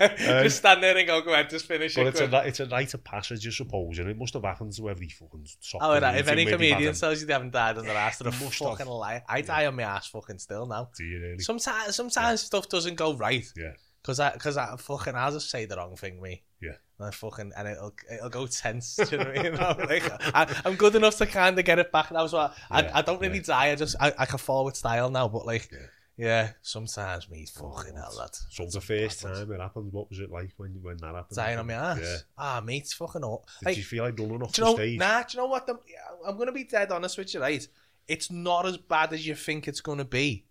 [0.00, 2.04] Um, just stand there and go, go ahead, just finish but it.
[2.04, 4.72] But it's a, it's a rite of passage, I suppose, and it must have happened
[4.76, 5.84] to every fucking soccer.
[5.84, 8.32] Oh, right, if any comedian tells you they haven't died on their ass, they're a
[8.32, 9.22] fucking lie.
[9.28, 9.68] I die yeah.
[9.68, 10.90] on my ass fucking still now.
[10.96, 11.38] Do you really?
[11.38, 12.46] Sometimes, sometimes yeah.
[12.46, 13.46] stuff doesn't go right.
[13.56, 13.72] Yeah.
[14.02, 16.42] Because I, cause I fucking, I'll just say the wrong thing, me.
[16.62, 16.76] Yeah.
[16.98, 19.54] And I fucking, and it'll, it'll go tense, do you know what I mean?
[19.60, 22.50] I'm, like, I, I'm good enough to kind of get it back now, so I,
[22.70, 23.44] yeah, I, I don't really yeah.
[23.44, 25.78] die, I just, I, I can with style now, but like, yeah.
[26.20, 28.36] Yeah, sometimes me fucking hell that.
[28.50, 31.34] So the first time it happened, what was it like when when that happened?
[31.36, 31.98] Dying on my ass.
[32.02, 32.16] Yeah.
[32.36, 33.46] Ah, mate, it's fucking all.
[33.60, 34.98] Did Like, you feel like running off the know, stage?
[34.98, 35.66] nah, do you know what?
[35.66, 35.78] The,
[36.26, 37.66] I'm going to be dead honest with you, right?
[38.06, 40.44] It's not as bad as you think it's going to be.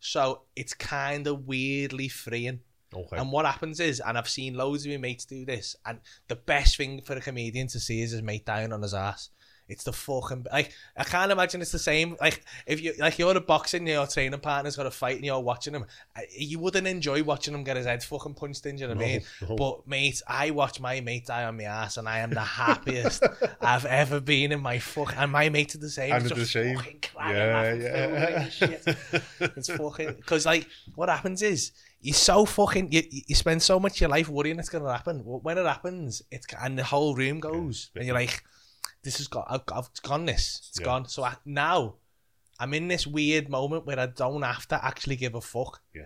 [0.00, 2.60] So it's kind of weirdly freeing.
[2.92, 3.16] Okay.
[3.16, 6.36] And what happens is, and I've seen loads of my mates do this, and the
[6.36, 9.30] best thing for a comedian to see is his mate dying on his ass.
[9.68, 12.16] It's the fucking like I can't imagine it's the same.
[12.20, 15.40] Like if you like you're a boxing, your training partner's got a fight and you're
[15.40, 15.86] watching him,
[16.36, 18.76] you wouldn't enjoy watching him get his head fucking punched in.
[18.76, 19.20] Do you know what I mean?
[19.48, 19.56] no.
[19.56, 23.22] But mate, I watch my mate die on my ass, and I am the happiest
[23.60, 25.14] I've ever been in my fuck.
[25.16, 26.12] And my mate are the same.
[26.12, 26.78] And the same.
[27.18, 28.48] Yeah, yeah.
[28.48, 28.84] shit.
[29.40, 33.96] It's fucking because like what happens is you're so fucking you, you spend so much
[33.96, 35.20] of your life worrying it's gonna happen.
[35.20, 38.00] When it happens, it's and the whole room goes, Yeah.
[38.00, 38.42] and you're like,
[39.02, 40.26] "This has got, I've, I've gone.
[40.26, 40.84] This, it's Yeah.
[40.86, 41.94] gone." So I, now
[42.58, 45.80] I'm in this weird moment where I don't have to actually give a fuck.
[45.94, 46.02] Yeah.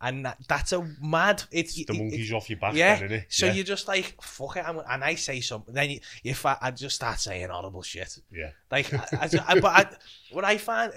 [0.00, 1.42] And that, that's a mad.
[1.50, 3.00] It's the it- monkey's off your back, yeah.
[3.00, 3.24] then, innit?
[3.30, 3.52] So yeah.
[3.54, 5.74] you're just like fuck it, I'm, and I say something.
[5.74, 8.16] Then you, you fa- I just start saying horrible shit.
[8.30, 8.50] yeah.
[8.70, 9.86] Like, I, I, ju- I- but I,
[10.30, 10.92] what I find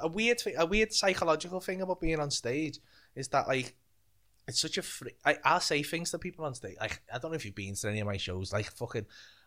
[0.00, 2.78] a weird, thing, a weird psychological thing about being on stage
[3.14, 3.76] is that like
[4.46, 5.12] it's such a free.
[5.26, 6.76] I, I'll say things to people on stage.
[6.80, 8.50] Like I don't know if you've been to any of my shows.
[8.50, 9.04] Like fucking,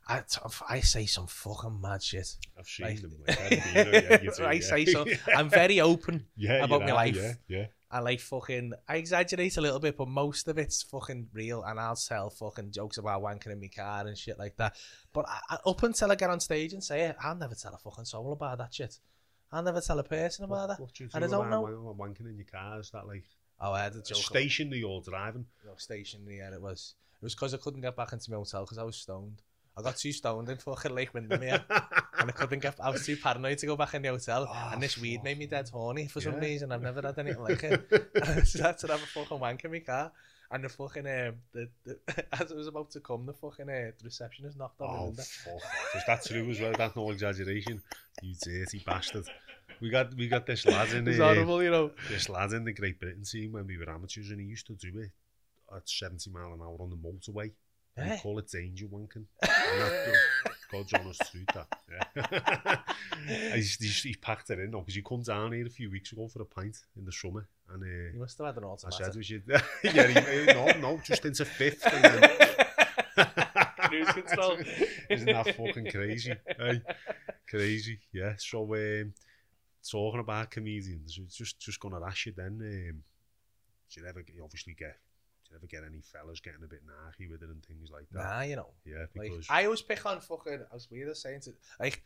[0.08, 0.24] I,
[0.68, 2.36] I say some fucking mad shit.
[2.58, 3.16] I've seen Like- them.
[3.28, 4.60] Like, I've been there, yeah, do, I yeah.
[4.62, 5.06] say so.
[5.36, 6.26] I'm very open.
[6.36, 7.16] yeah, about my life.
[7.16, 7.66] Yeah, yeah.
[7.94, 8.74] I like fucking.
[8.88, 12.72] I exaggerate a little bit, but most of it's fucking real, and I'll tell fucking
[12.72, 14.76] jokes about wanking in my car and shit like that.
[15.14, 17.78] But I, up until I get on stage and say it, I'll never tell a
[17.78, 18.98] fucking soul about that shit.
[19.52, 20.80] I'll never tell a person about that.
[20.80, 22.80] What do you And I don't know- wanking in your car?
[22.80, 23.26] Is that like
[23.60, 24.18] Oh, I had a joke.
[24.18, 25.46] station that you're driving?
[25.66, 26.26] no, station.
[26.30, 26.96] Yeah, it was.
[27.22, 29.42] It was because I couldn't get back into my hotel because I was stoned.
[29.78, 31.64] I got two stoned in fucking Lake Windermere.
[31.70, 34.48] and I couldn't get, I was too paranoid to go back in the hotel.
[34.50, 36.40] Oh, and this weed made me dead horny for some yeah.
[36.40, 36.72] reason.
[36.72, 37.88] I've never had anything like it.
[37.92, 40.12] and I had to have a fucking wank in my car.
[40.54, 43.92] And the fucking, um, the, the, as it was about to come, the fucking uh,
[43.98, 45.24] the receptionist knocked on oh, the window.
[45.24, 46.04] Fuck.
[46.06, 46.74] That's true as well.
[46.78, 47.82] That's no exaggeration.
[48.22, 49.26] You dirty bastard.
[49.80, 51.16] We got, we got this lad in the...
[51.16, 51.92] Horrible, you know.
[52.10, 54.74] This lad in the Great Britain team when we were amateurs and he used to
[54.74, 55.12] do it
[55.74, 57.52] at 70 mile an hour on the motorway.
[57.98, 58.14] Eh?
[58.14, 59.26] You call it angel wanking.
[60.72, 61.68] God, John was through that.
[62.16, 62.78] Yeah.
[63.56, 66.14] he's, he's, he's packed it in now, because he come down here a few weeks
[66.14, 67.48] ago for a pint in the summer.
[67.70, 69.02] And, uh, you must have had an automatic.
[69.02, 69.44] I said we should...
[69.84, 71.86] yeah, he, no, no, just into fifth.
[71.86, 72.30] And then,
[73.90, 74.58] cruise control.
[75.10, 76.34] Isn't that fucking crazy?
[76.58, 76.82] hey,
[77.50, 78.34] crazy, yeah.
[78.38, 79.14] So, um,
[79.90, 83.04] talking about comedians, it's just, just going to ask you then, um,
[83.94, 84.96] do you ever obviously get
[85.52, 88.06] Do you ever get any fellas getting a bit narky with it and things like
[88.12, 88.24] that?
[88.24, 88.70] Nah, you know.
[88.86, 90.62] Yeah, Like, because I always pick on fucking.
[90.72, 92.02] I was weird as saying to like.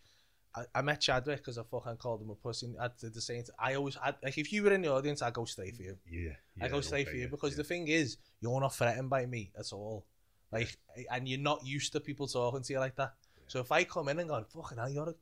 [0.56, 2.74] I, I met Chadwick because I fucking called him a pussy.
[2.80, 3.44] I did the same.
[3.60, 5.98] I always, I, like, if you were in the audience, I'd go straight for you.
[6.10, 6.30] yeah,
[6.62, 7.58] I yeah, go straight okay, for you because yeah.
[7.58, 10.06] the thing is, you're not threatened by me at all.
[10.54, 10.78] Like,
[11.12, 13.16] and you're not used to people talking to you like that.
[13.48, 15.16] So if I come in and go, fucking hell, you're a,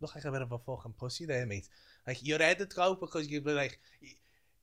[0.00, 1.68] look like a bit of a fucking pussy there, mate.
[2.06, 3.80] Like, you're ready to go because you'll be like,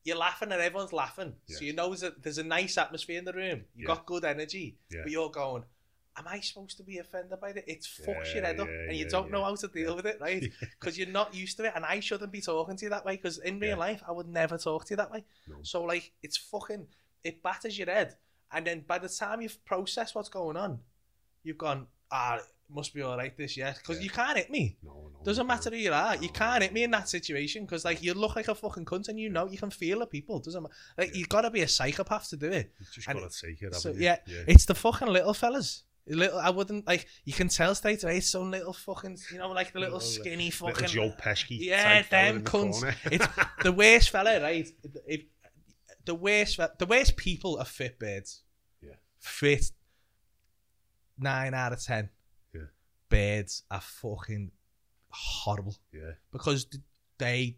[0.03, 1.33] you're laughing and everyone's laughing.
[1.47, 3.65] So you know that there's a nice atmosphere in the room.
[3.75, 3.87] You Yeah.
[3.95, 4.77] got good energy.
[4.89, 5.01] Yeah.
[5.03, 5.63] But you're going,
[6.17, 7.63] am I supposed to be offended by it?
[7.67, 10.05] It fucks your Yeah, head up and you yeah, don't know how to deal with
[10.05, 10.43] it, right?
[10.79, 13.15] Because you're not used to it, and I shouldn't be talking to you that way.
[13.15, 13.75] Because in real Yeah.
[13.87, 15.23] life, I would never talk to you that way.
[15.47, 15.57] No.
[15.61, 16.87] So like, it's fucking,
[17.23, 18.17] it batters your head,
[18.51, 20.79] and then by the time you've processed what's going on,
[21.43, 22.39] you've gone, ah,
[22.73, 24.03] must be all right this year, because Yeah.
[24.03, 24.77] you can't hit me.
[24.83, 27.85] No, no, Doesn't matter who you are, you can't hit me in that situation because
[27.85, 30.39] like you look like a fucking cunt and you know you can feel the people.
[30.39, 30.73] Doesn't matter.
[30.97, 31.17] Like Yeah.
[31.19, 32.71] you got to be a psychopath to do it.
[32.79, 33.75] You just and gotta take it.
[33.75, 34.43] So yeah, yeah.
[34.47, 35.83] it's the fucking little fellas.
[36.07, 37.07] Little, I wouldn't like.
[37.25, 38.17] You can tell straight away.
[38.17, 40.87] It's some little fucking, you know, like the little Little- skinny Little fucking.
[40.87, 41.57] Joe Pesci.
[41.59, 42.79] Yeah, them the cunts.
[42.81, 42.95] corner.
[43.05, 43.27] It's
[43.63, 44.67] the worst fella, right?
[45.05, 45.21] If,
[46.03, 48.41] the worst, the worst people are fit birds.
[48.81, 48.95] Yeah.
[49.19, 49.71] Fit.
[51.19, 52.09] Nine out of ten.
[53.11, 53.17] Yeah.
[53.17, 54.51] Birds are fucking
[55.09, 56.67] horrible yeah, because
[57.17, 57.57] they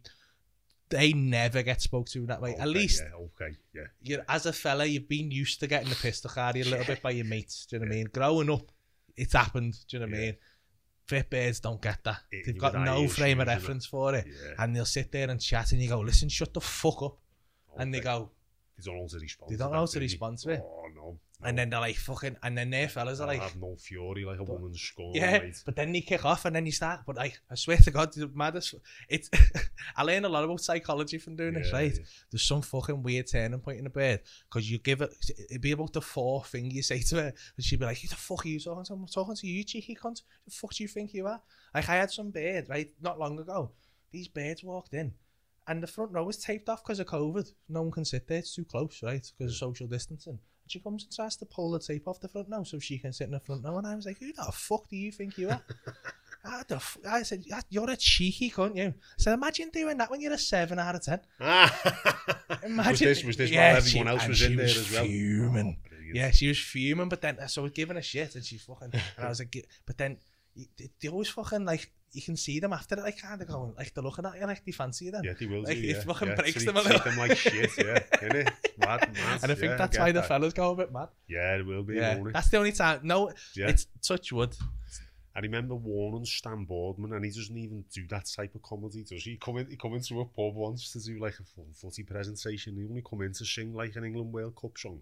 [0.90, 2.54] they never get spoke to in that way.
[2.56, 3.82] At least Yeah, okay, yeah.
[4.02, 6.84] you're as a fella, you've been used to getting the piss to carry a little
[6.84, 7.66] bit by your mates.
[7.66, 8.06] Do you know what I mean?
[8.12, 8.70] Growing up,
[9.16, 9.74] it's happened.
[9.88, 10.36] Do you know what I mean?
[11.06, 12.20] Fit birds don't get that.
[12.30, 14.26] Hitting They've got no frame of reference for it.
[14.26, 14.54] Yeah.
[14.58, 17.18] And they'll sit there and chat, and you go, "Listen, shut the fuck up."
[17.76, 18.30] And they go,
[18.76, 19.52] They don't know how to respond.
[19.52, 20.60] They don't know how to respond to it.
[20.62, 21.18] Oh no.
[21.44, 24.24] And then they're like, "Fucking," and then their fellas are They'll like, have no fury
[24.24, 25.14] like a But- woman's scorn.
[25.14, 25.62] Yeah, mate.
[25.66, 27.00] but then they kick off and then you start.
[27.06, 28.74] But like, I swear to God, the maddest.
[29.08, 29.28] It's
[29.96, 31.72] I learned a lot about psychology from doing this.
[31.72, 32.04] Right, yeah.
[32.30, 35.14] there's some fucking weird turning point in the bed because you give it.
[35.50, 38.08] It'd be about the fourth thing you say to her, and she'd be like, "Who
[38.08, 38.92] the fuck are you talking to?
[38.94, 40.22] I'm talking to you, cheeky cunt.
[40.44, 41.40] The fuck do you think you are?"
[41.74, 43.72] Like I had some bird right not long ago.
[44.10, 45.12] These birds walked in.
[45.66, 47.50] And the front row was taped off because of COVID.
[47.70, 49.26] No one can sit there; it's too close, right?
[49.38, 50.38] Because of social distancing.
[50.66, 53.12] She comes and tries to pull the tape off the front row so she can
[53.12, 53.76] sit in the front row.
[53.78, 55.62] And I was like, "Who the fuck do you think you are?"
[56.44, 56.98] How the f-?
[57.08, 60.32] I said, ah, "You're a cheeky cunt, you." I said, "Imagine doing that when you're
[60.32, 61.20] a seven out of ten.
[61.40, 61.70] was
[62.64, 65.04] Imagine." this was this Yeah, while everyone she- else was in there was as well?
[65.04, 65.78] fuming.
[65.84, 65.90] Oh.
[66.14, 68.90] Yeah, she was fuming, but then so I was giving her shit, and she fucking.
[68.92, 70.18] And I was like, but then
[71.00, 73.92] they always fucking like you can see them after it, like, kind of going, like,
[73.92, 75.22] the looking at you, like, they fancy them.
[75.24, 76.00] Yeah, they will like, do, yeah.
[76.06, 76.34] Fucking yeah.
[76.34, 77.00] breaks so them a little.
[77.00, 77.98] them like shit, yeah.
[78.14, 78.52] Innit?
[78.78, 79.42] Mad, mad.
[79.42, 80.20] And I think yeah, that's I why that.
[80.22, 81.08] the fellas go a bit mad.
[81.28, 82.16] Yeah, it will be, yeah.
[82.16, 82.32] won't it?
[82.34, 83.00] That's the only time.
[83.02, 83.68] No, yeah.
[83.68, 84.56] it's touch wood.
[85.36, 89.24] I remember warning Stan Boardman, and he doesn't even do that type of comedy, does
[89.24, 89.32] he?
[89.32, 92.76] He come, in, he come into a pub once to do like a footy presentation,
[92.76, 95.00] he only come in to sing like an England World Cup song.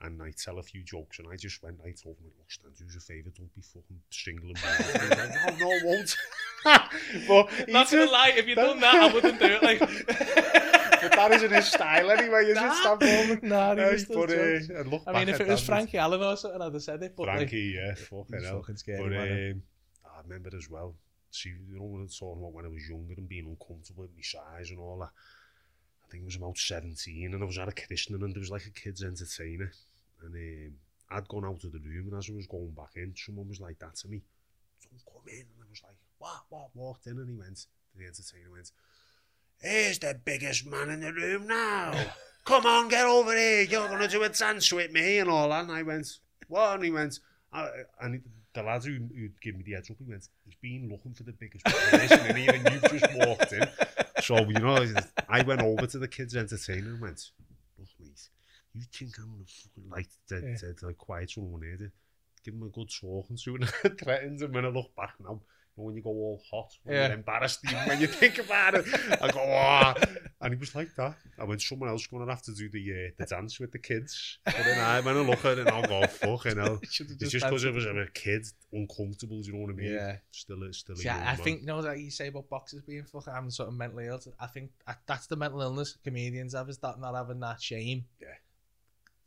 [0.00, 2.70] And I tell a few jokes, and I just went, I told him, look, Stan,
[2.78, 4.54] do us a favour, don't be fucking me.
[4.54, 6.16] And like, no, no, I won't.
[7.26, 9.62] but Not gonna just- lie, if you'd that- done that, I wouldn't do it.
[9.62, 9.78] Like,
[11.02, 12.94] but that isn't his style anyway, is Nah.
[12.94, 16.22] it, Stan nah, he was but, uh, look I mean, if it was Frankie Allen
[16.22, 17.14] or something, I'd have said it.
[17.16, 18.60] But Frankie, yeah, fucking hell.
[18.60, 19.50] fucking scary, But man.
[19.52, 19.62] um,
[20.16, 20.94] I remember as well.
[21.32, 24.02] See, you know, when I was talking about when I was younger and being uncomfortable
[24.02, 25.10] with my size and all that.
[26.06, 28.50] I think it was about 17 and I was at a christening and there was
[28.50, 29.70] like a kids entertainer.
[30.22, 30.72] And um,
[31.10, 33.60] I'd gone out of the room and as I was going back in, someone was
[33.60, 34.22] like that to me.
[34.82, 35.40] Don't come in.
[35.40, 36.68] And I was like, what, what?
[36.74, 37.66] Walked in and he went,
[37.96, 38.70] the entertainer went,
[39.60, 41.92] Here's the biggest man in the room now.
[42.44, 43.62] Come on, get over here.
[43.62, 45.64] You're going to do a dance with me and all that.
[45.64, 46.08] And I went,
[46.46, 46.76] what?
[46.76, 47.18] And he went,
[47.52, 47.68] uh,
[48.00, 48.22] and
[48.54, 51.24] the lad who, who gave me the heads up, he went, he's been looking for
[51.24, 53.68] the biggest person and you've just walked in.
[54.22, 54.86] So, you know,
[55.28, 57.30] I went over to the kids' entertainer and went,
[58.78, 60.68] you think I'm gonna fucking like dead, yeah.
[60.68, 61.92] dead, like quiet someone here,
[62.44, 63.38] give him a good talk and
[63.98, 65.40] threatens him when I look back now.
[65.76, 67.06] You know, when you go all hot, when yeah.
[67.06, 68.84] you're embarrassed even when you think about it,
[69.22, 69.94] I go, ah.
[70.40, 71.16] And he was like that.
[71.38, 73.78] I went, someone else going to have to do the uh, the dance with the
[73.78, 76.80] kids, but then I when I look at it and I'll go, fucking you know.
[76.82, 76.96] It's
[77.30, 79.92] just because it was a kid, uncomfortable, do you know what I mean?
[79.92, 80.16] Yeah.
[80.30, 81.36] Still, still See, a young I man.
[81.36, 84.20] think, you know, that you say about boxers being fucking, having sort of mentally ill.
[84.40, 88.04] I think I, that's the mental illness comedians have, is that not having that shame.
[88.20, 88.28] Yeah.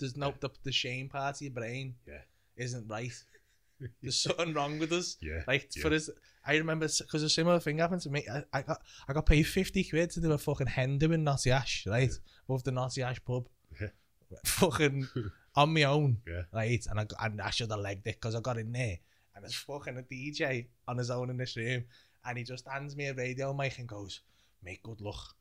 [0.01, 2.21] There's no, the, the shame part of your brain Yeah.
[2.57, 3.13] isn't right.
[4.01, 5.15] There's something wrong with us.
[5.21, 5.43] Yeah.
[5.47, 5.81] Like yeah.
[5.81, 6.09] for us,
[6.45, 8.25] I remember because a similar thing happened to me.
[8.31, 11.23] I, I got I got paid fifty quid to do a fucking hen do in
[11.23, 12.11] Knotty Ash, right?
[12.49, 13.47] Above the Knotty Ash pub.
[13.79, 13.87] Yeah.
[14.45, 15.07] Fucking
[15.55, 16.43] on my own, Yeah.
[16.53, 16.85] right?
[16.89, 18.97] And I and I should have legged it because I got in there
[19.35, 21.83] and there's fucking a DJ on his own in this room,
[22.25, 24.21] and he just hands me a radio mic and goes,
[24.63, 25.35] "Make good luck,"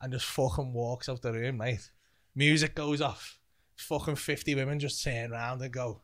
[0.00, 1.80] and just fucking walks out the room, right?
[2.34, 3.38] Music goes off.
[3.82, 6.00] Fucking fifty women just turn around and go.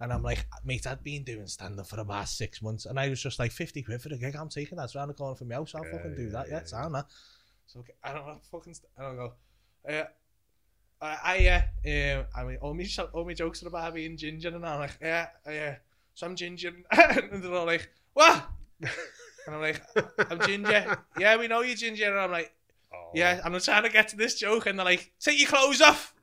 [0.00, 2.84] And I'm like, mate, I'd been doing stand up for about six months.
[2.84, 4.84] And I was just like, 50 quid for the gig, I'm taking that.
[4.84, 5.72] It's around the corner from my house.
[5.74, 6.46] I'll Yeah, fucking do that.
[6.48, 7.06] Yeah, yeah, it's on that.
[7.66, 9.32] So okay, I don't know, fucking, st- I don't go,
[9.88, 10.04] uh,
[11.00, 14.48] I, I, yeah, um, I mean, all my, all my jokes are about being ginger.
[14.48, 15.76] And I'm like, yeah, yeah,
[16.12, 16.72] so I'm ginger.
[16.90, 18.44] and they're all like, what?
[18.80, 19.80] And I'm like,
[20.30, 20.98] I'm ginger.
[21.18, 22.10] yeah, we know you're ginger.
[22.10, 22.52] And I'm like,
[22.92, 24.66] Oh, yeah, and I'm trying to get to this joke.
[24.66, 26.13] And they're like, take your clothes off.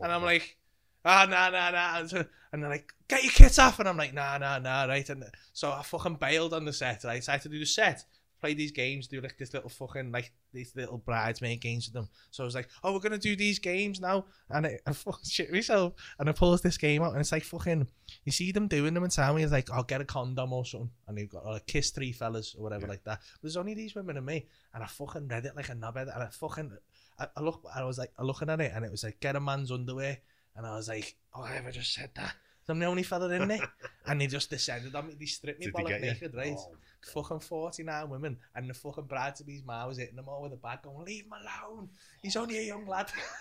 [0.00, 0.56] Oh, and I'm like,
[1.04, 1.98] ah, oh, nah, nah, nah.
[2.00, 3.78] And, so, and they're like, get your kit off.
[3.78, 5.08] And I'm like, nah, nah, nah, right.
[5.08, 7.22] And so I fucking bailed on the set, right?
[7.22, 8.04] So I had to do the set,
[8.40, 12.08] play these games, do like this little fucking, like these little bridesmaid games with them.
[12.30, 14.26] So I was like, oh, we're going to do these games now.
[14.50, 15.94] And I, I fucking shit myself.
[16.18, 17.86] And I pulls this game out and it's like fucking,
[18.24, 20.52] you see them doing them and tell me, it's like, I'll oh, get a condom
[20.52, 20.90] or something.
[21.06, 22.90] And they've got like, kiss three fellas or whatever yeah.
[22.90, 23.20] like that.
[23.20, 24.46] But there's only these women and me.
[24.74, 26.14] And I fucking read it like a knobhead.
[26.14, 26.72] And I fucking
[27.18, 29.40] I, look, I was like, I'm looking at it, and it was like, get a
[29.40, 30.18] man's underwear.
[30.56, 32.34] And I was like, oh, I ever just said that.
[32.68, 33.60] I'm the only fella in there.
[34.06, 35.16] and they just descended on me.
[35.18, 36.38] They stripped me bollock naked, you?
[36.38, 36.54] right?
[36.56, 36.74] Oh,
[37.14, 38.36] fucking 49 women.
[38.54, 41.32] And the fucking bride-to-be's ma was hitting them all with a bag going, leave him
[41.32, 41.88] alone.
[42.22, 43.10] He's only a young lad.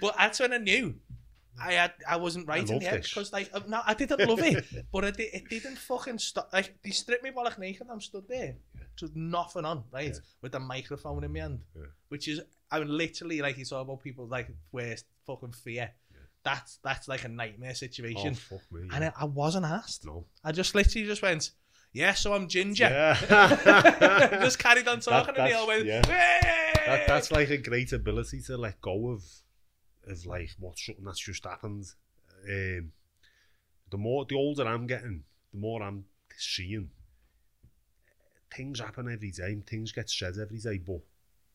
[0.00, 0.94] but that's when I knew
[1.60, 4.28] I had, I wasn't right I in the head because like uh, no I didn't
[4.28, 8.00] love it but it, it didn't fucking stop like they stripped me bollock naked I'm
[8.00, 8.56] stood there
[8.98, 10.12] just nothing on, right?
[10.14, 10.20] Yeah.
[10.42, 11.82] With the microphone in my hand, Yeah.
[12.08, 12.40] which is
[12.70, 15.90] I mean literally like you saw about people like worst fucking fear.
[16.44, 18.34] That's that's like a nightmare Oh, situation.
[18.34, 18.88] fuck me.
[18.92, 20.06] and I, I wasn't asked.
[20.06, 20.26] no.
[20.44, 21.50] I just literally just went,
[21.92, 22.84] yeah, so I'm ginger.
[22.84, 24.38] Yeah.
[24.42, 26.02] just carried on talking and they that's- all went, yeah.
[26.86, 29.22] That, that's like a great ability to let go of
[30.06, 31.84] of like what's something that's just happened.
[32.48, 32.92] Um,
[33.90, 36.04] the more the older I'm getting, the more I'm
[36.36, 36.90] seeing
[38.54, 41.00] things happen every time, things get said every day, but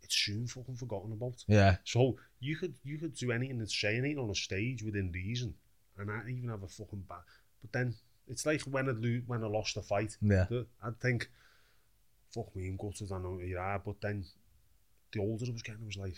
[0.02, 1.44] it's soon fucking forgotten about.
[1.48, 1.78] Yeah.
[1.84, 5.54] So you could you could do anything and say anything on a stage within reason,
[5.98, 7.20] and I even have a fucking bad.
[7.62, 7.96] But then
[8.28, 10.18] it's like when I lo- when I lost the fight.
[10.22, 10.46] Yeah.
[10.50, 11.30] The, I'd think,
[12.34, 13.12] fuck me, I'm gutted.
[13.12, 14.26] I know you are, but then
[15.12, 16.18] the older I was getting, I was like,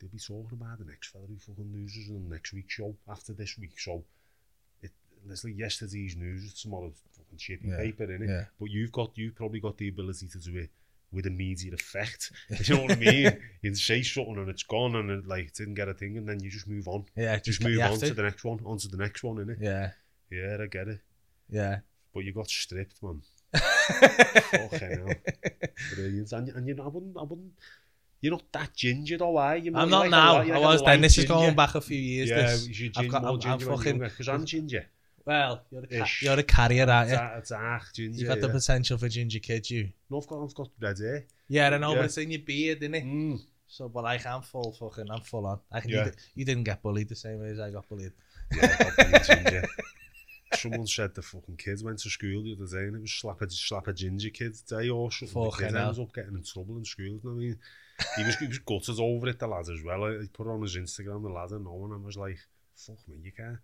[0.00, 2.96] they'll be talking about the next fella who fucking loses in the next week's show
[3.08, 3.78] after this week.
[3.78, 4.04] So
[5.30, 8.28] it's like yesterday's news, is tomorrow's fucking chippy Yeah, paper, innit?
[8.28, 8.44] yeah.
[8.60, 10.70] But you've got, you've probably got the ability to do it
[11.12, 12.32] with immediate effect.
[12.64, 13.38] you know what I mean?
[13.62, 16.40] You say something and it's gone and it like didn't get a thing and then
[16.40, 17.04] you just move on.
[17.16, 17.38] yeah.
[17.38, 18.12] Just move on to.
[18.14, 19.58] the next one, on to the next one, innit?
[19.60, 19.90] yeah,
[20.30, 21.00] Yeah, I get it.
[21.48, 21.78] yeah.
[22.12, 23.22] But you got stripped, man.
[23.54, 25.14] Fucking hell.
[25.94, 26.32] Brilliant.
[26.32, 27.52] And, and you know, I wouldn't, I wouldn't,
[28.20, 29.70] you're not that ginger though, are you?
[29.74, 30.40] I'm You're not like now.
[30.42, 31.00] you're I was then.
[31.00, 32.30] This is going back a few years.
[32.30, 32.66] Yeah, this.
[32.68, 34.86] you should I've got- more I'm- I'm ginger when fucking- you're because I'm ginger.
[35.26, 36.22] Well, you're a, ca Ish.
[36.22, 37.18] you're a carrier, aren't you?
[37.38, 38.18] It's arch, ginger.
[38.18, 38.52] You've got the yeah.
[38.52, 39.90] potential for ginger kid, you.
[40.10, 41.16] No, I've got, I've got red hair.
[41.16, 41.20] Eh?
[41.48, 41.96] Yeah, I know, yeah.
[41.96, 43.04] but it's in your beard, isn't it?
[43.04, 43.40] Mm.
[43.66, 45.60] So, but like, I'm full fucking, I'm full on.
[45.72, 46.06] Like, yeah.
[46.06, 48.12] you, you didn't get bullied the same way as I got bullied.
[48.54, 49.68] Yeah, I got bullied, ginger.
[50.54, 53.42] Someone said the fucking kids went to school the other day and it was slap
[53.42, 55.50] a, slap a ginger kid day or something.
[55.50, 57.58] Fucking the kid ends up getting in trouble in school, you know what I mean?
[58.16, 60.06] he was, he was gutted over it, the lad, as well.
[60.20, 62.38] He put it on his Instagram, the lad, and no one, and was like,
[62.76, 63.58] fuck me, you can't.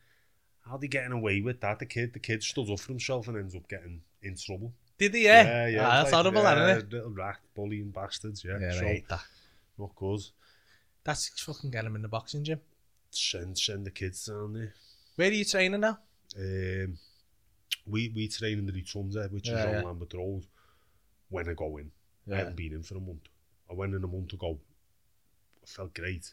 [0.66, 1.78] How'd he getting away with that?
[1.78, 4.72] The kid, the kid stood up for himself and ends up getting in trouble.
[4.98, 5.24] Did he?
[5.24, 5.42] Yeah.
[5.42, 5.66] yeah.
[5.66, 6.92] yeah Ah, that's like, horrible, yeah, isn't it?
[6.92, 8.58] Little rat bullying bastards, yeah.
[8.60, 9.24] Yeah, so, I hate that.
[9.78, 10.20] not good.
[11.02, 12.60] That's fucking get him in the boxing gym.
[13.10, 14.74] Send, send the kids down there.
[15.16, 15.98] Where are you training now?
[16.38, 16.98] Um,
[17.86, 19.82] we we train in the Rotunda, which Yeah, is on yeah.
[19.82, 20.46] Lambert Road.
[21.28, 21.90] When I go in,
[22.32, 23.28] I haven't been in for a month.
[23.70, 24.58] I went in a month ago.
[25.62, 26.32] I felt great,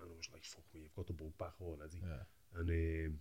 [0.00, 2.58] and I was like, "Fuck me, I've got the bug back already." Yeah.
[2.60, 3.18] And um,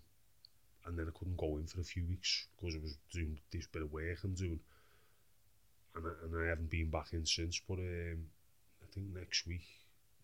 [0.85, 3.67] and then I couldn't go in for a few weeks because I was doing this
[3.67, 4.59] bit of work I'm doing,
[5.95, 7.61] and I, and I haven't been back in since.
[7.67, 8.25] But um,
[8.81, 9.65] I think next week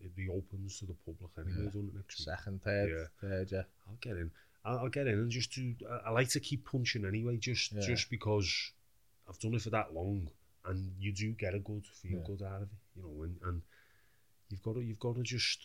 [0.01, 1.63] it reopens to the public anyway.
[1.65, 1.65] Yeah.
[1.65, 2.25] Doesn't it next week?
[2.37, 3.05] Second, third, Yeah.
[3.29, 3.63] third, yeah.
[3.87, 4.31] I'll get in.
[4.63, 5.75] I'll, I'll get in and just do.
[5.89, 7.81] I, I like to keep punching anyway, just Yeah.
[7.81, 8.71] just because
[9.29, 10.29] I've done it for that long,
[10.65, 12.23] and you do get a good feel Yeah.
[12.25, 13.23] good out of it, you know.
[13.23, 13.61] And, and
[14.49, 15.59] you've got to you've got to just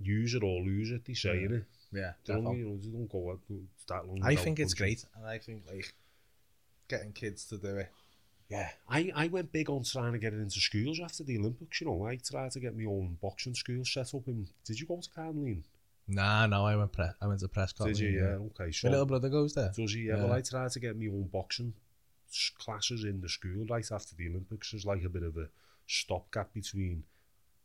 [0.00, 1.48] use it or lose it, they say, yeah.
[1.48, 1.64] innit?
[1.92, 3.40] Yeah, don't, you know, they don't go out
[3.88, 4.20] that long.
[4.22, 5.92] I think it's great, and I think, like,
[6.88, 7.90] getting kids to do it.
[8.48, 11.80] Yeah, I, I went big on trying to get it into schools after the Olympics,
[11.80, 12.04] you know.
[12.04, 14.48] I tried to get my own boxing school set up in...
[14.64, 15.62] Did you go to Carnline?
[16.08, 17.86] Nah, no, I went, pre I went to Prescott.
[17.86, 18.08] Did you?
[18.08, 18.72] Yeah, okay.
[18.72, 19.70] So, my little brother goes there.
[19.76, 20.00] Does he?
[20.00, 20.24] Yeah, yeah.
[20.24, 21.72] well, I tried to get my own boxing
[22.58, 25.48] classes in the school right after the Olympics as like a bit of a
[25.86, 27.04] stopgap between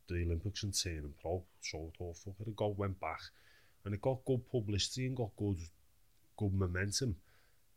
[0.08, 2.36] the Olympics and turn and pro, so awful.
[2.40, 3.22] And it got went back,
[3.84, 5.58] and it got good publicity and got good
[6.38, 7.16] good momentum.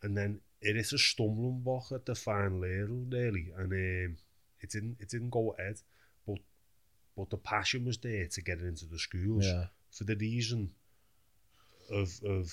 [0.02, 4.16] And then it is a stumbling block at the final hurdle, really, and um,
[4.60, 5.80] it didn't it didn't go ahead,
[6.26, 6.38] but
[7.16, 9.66] but the passion was there to get it into the schools yeah.
[9.90, 10.70] for the reason
[11.90, 12.52] of of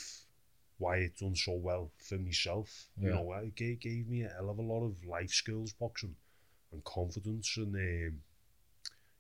[0.78, 2.88] why it's done so well for myself.
[2.98, 3.10] Yeah.
[3.10, 6.16] You know, it gave, gave me a hell of a lot of life skills boxing
[6.72, 8.20] and confidence and um,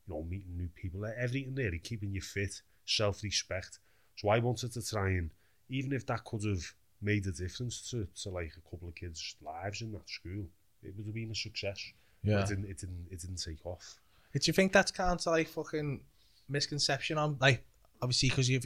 [0.08, 3.80] you know, meeting new people, e- everything really, keeping you fit, self-respect.
[4.16, 5.30] So I wanted to try and,
[5.70, 6.64] even if that could have
[7.01, 10.45] made a difference to, to like a couple of kids' lives in that school,
[10.84, 11.91] it would have been a success.
[12.24, 12.36] Yeah.
[12.36, 13.95] But it didn't, it didn't, it didn't take off.
[14.34, 16.01] Do you think that's kind of like fucking
[16.49, 17.64] misconception on like
[18.01, 18.66] obviously because if,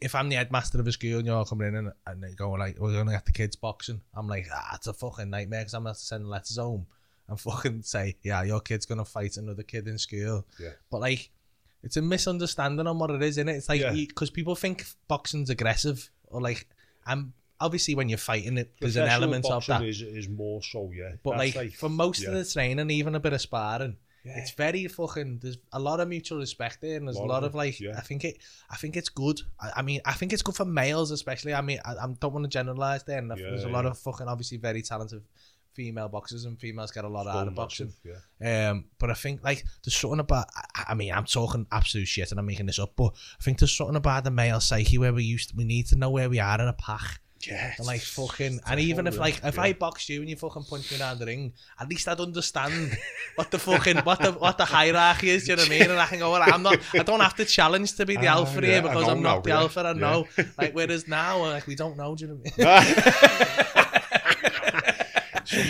[0.00, 2.76] if I'm the headmaster of a school and you're coming in and, and going like
[2.78, 5.74] we're going to get the kids boxing I'm like ah it's a fucking nightmare because
[5.74, 6.86] I'm going to send letters home
[7.28, 10.46] and fucking say yeah your kid's gonna fight another kid in school.
[10.60, 10.70] Yeah.
[10.90, 11.30] But like
[11.82, 13.56] it's a misunderstanding on what it is, isn't it?
[13.56, 13.92] It's like Yeah.
[13.92, 16.66] because people think boxing's aggressive or like
[17.06, 19.82] I'm obviously when you're fighting it there's an element of that.
[19.82, 21.12] Is, is more so, yeah.
[21.22, 22.28] But That's like, for most yeah.
[22.30, 24.38] of the training, even a bit of sparring, Yeah.
[24.38, 25.38] it's very fucking.
[25.40, 27.78] There's a lot of mutual respect there, and there's a Lot lot of of like.
[27.80, 27.96] yeah.
[27.96, 28.38] I think it.
[28.68, 29.40] I think it's good.
[29.60, 31.54] I, I mean, I think it's good for males, especially.
[31.54, 33.18] I mean, I, I don't want to generalize there.
[33.18, 35.22] And there's a Yeah, lot of fucking obviously very talented
[35.76, 37.92] female boxers, and females get a lot out of boxing.
[38.04, 38.70] massive, Yeah.
[38.70, 40.46] Um, but I think like there's something about.
[40.74, 42.94] I, I mean, I'm talking absolute shit, and I'm making this up.
[42.96, 45.96] But I think there's something about the male psyche where we used we need to
[45.96, 47.20] know where we are in a pack.
[47.46, 49.62] Yeah, And like fucking, and even if like if yeah.
[49.62, 52.96] I box you and you fucking punch me down the ring, at least I'd understand
[53.36, 55.44] what the fucking what the what the hierarchy is.
[55.44, 55.90] Do you know what I mean?
[55.90, 56.78] And I can go, well, I'm not.
[56.94, 59.36] I don't have to challenge to be the Ah, alpha yeah, here because I'm not
[59.36, 59.80] now, the yeah, alpha.
[59.80, 60.26] I know.
[60.58, 62.16] Like whereas now, like we don't know.
[62.16, 63.85] Do you know what I mean?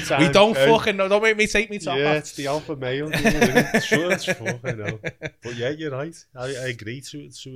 [0.04, 1.08] Sometimes, we don't fucking know.
[1.08, 2.16] Don't make me take me top yeah, off.
[2.16, 3.08] it's the alpha male.
[3.10, 3.80] doing it, isn't it?
[3.84, 4.98] sure, it's fucking hell.
[5.42, 6.14] But yeah, you're right.
[6.34, 7.50] I, I agree to to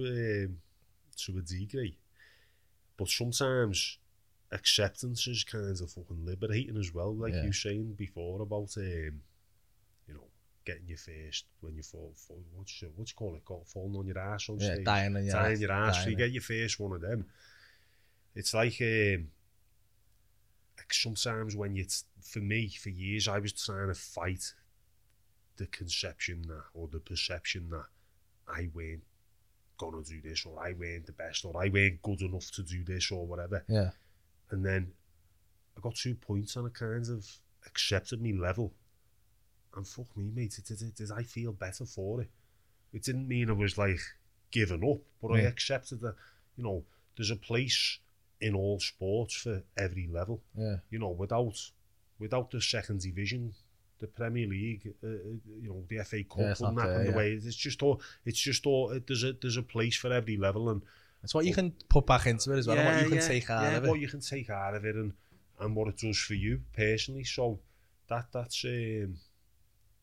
[0.47, 0.57] um,
[1.25, 1.99] to a degree.
[2.97, 3.99] But sometimes
[4.53, 7.15] acceptance is kind of fucking liberating as well.
[7.15, 7.43] Like Yeah.
[7.43, 9.21] you were saying before about um,
[10.09, 10.25] you know
[10.65, 13.45] getting your first when you fall, fall what's your, what's you call it?
[13.45, 14.85] Called falling on your ass on Yeah, stage.
[14.85, 16.03] dying on your dying ass, your ass.
[16.05, 17.27] So you get your first one of them.
[18.35, 19.29] It's like um, like
[20.91, 21.87] sometimes when you,
[22.21, 24.53] for me, for years, I was trying to fight
[25.57, 27.85] the conception that, or the perception that
[28.49, 29.03] I weren't
[29.79, 32.85] gonna do this, or I weren't the best, or I weren't good enough to do
[32.85, 33.65] this, or whatever.
[33.69, 33.91] Yeah,
[34.51, 34.93] And then
[35.77, 37.27] I got two points and I kind of
[37.67, 38.73] accepted me level.
[39.77, 42.29] And fuck me, mate, did, did, did I feel better for it?
[42.93, 44.01] It didn't mean I was like
[44.51, 46.17] giving up, but I accepted that,
[46.57, 46.83] you know,
[47.17, 47.99] there's a place
[48.41, 50.43] in all sports for every level.
[50.57, 50.77] Yeah.
[50.91, 51.57] You know, without
[52.19, 53.55] without the second division,
[53.99, 55.11] the Premier League, uh, uh
[55.61, 57.11] you know, the FA Cup yeah, wouldn't happen yeah.
[57.11, 60.13] the way it's just all it's just all it, there's a there's a place for
[60.13, 60.83] every level and
[61.23, 61.55] it's what you oh.
[61.55, 63.63] can put back into it as well, yeah, and what you can yeah, take out
[63.63, 63.89] yeah, of it.
[63.89, 65.13] What you can take out of it and
[65.61, 67.25] and what it does for you personally.
[67.25, 67.61] So
[68.09, 69.17] that that's um,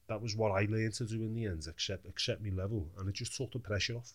[0.07, 3.09] that was what I learned to do in the end, accept accept me level, and
[3.09, 4.13] it just took the pressure off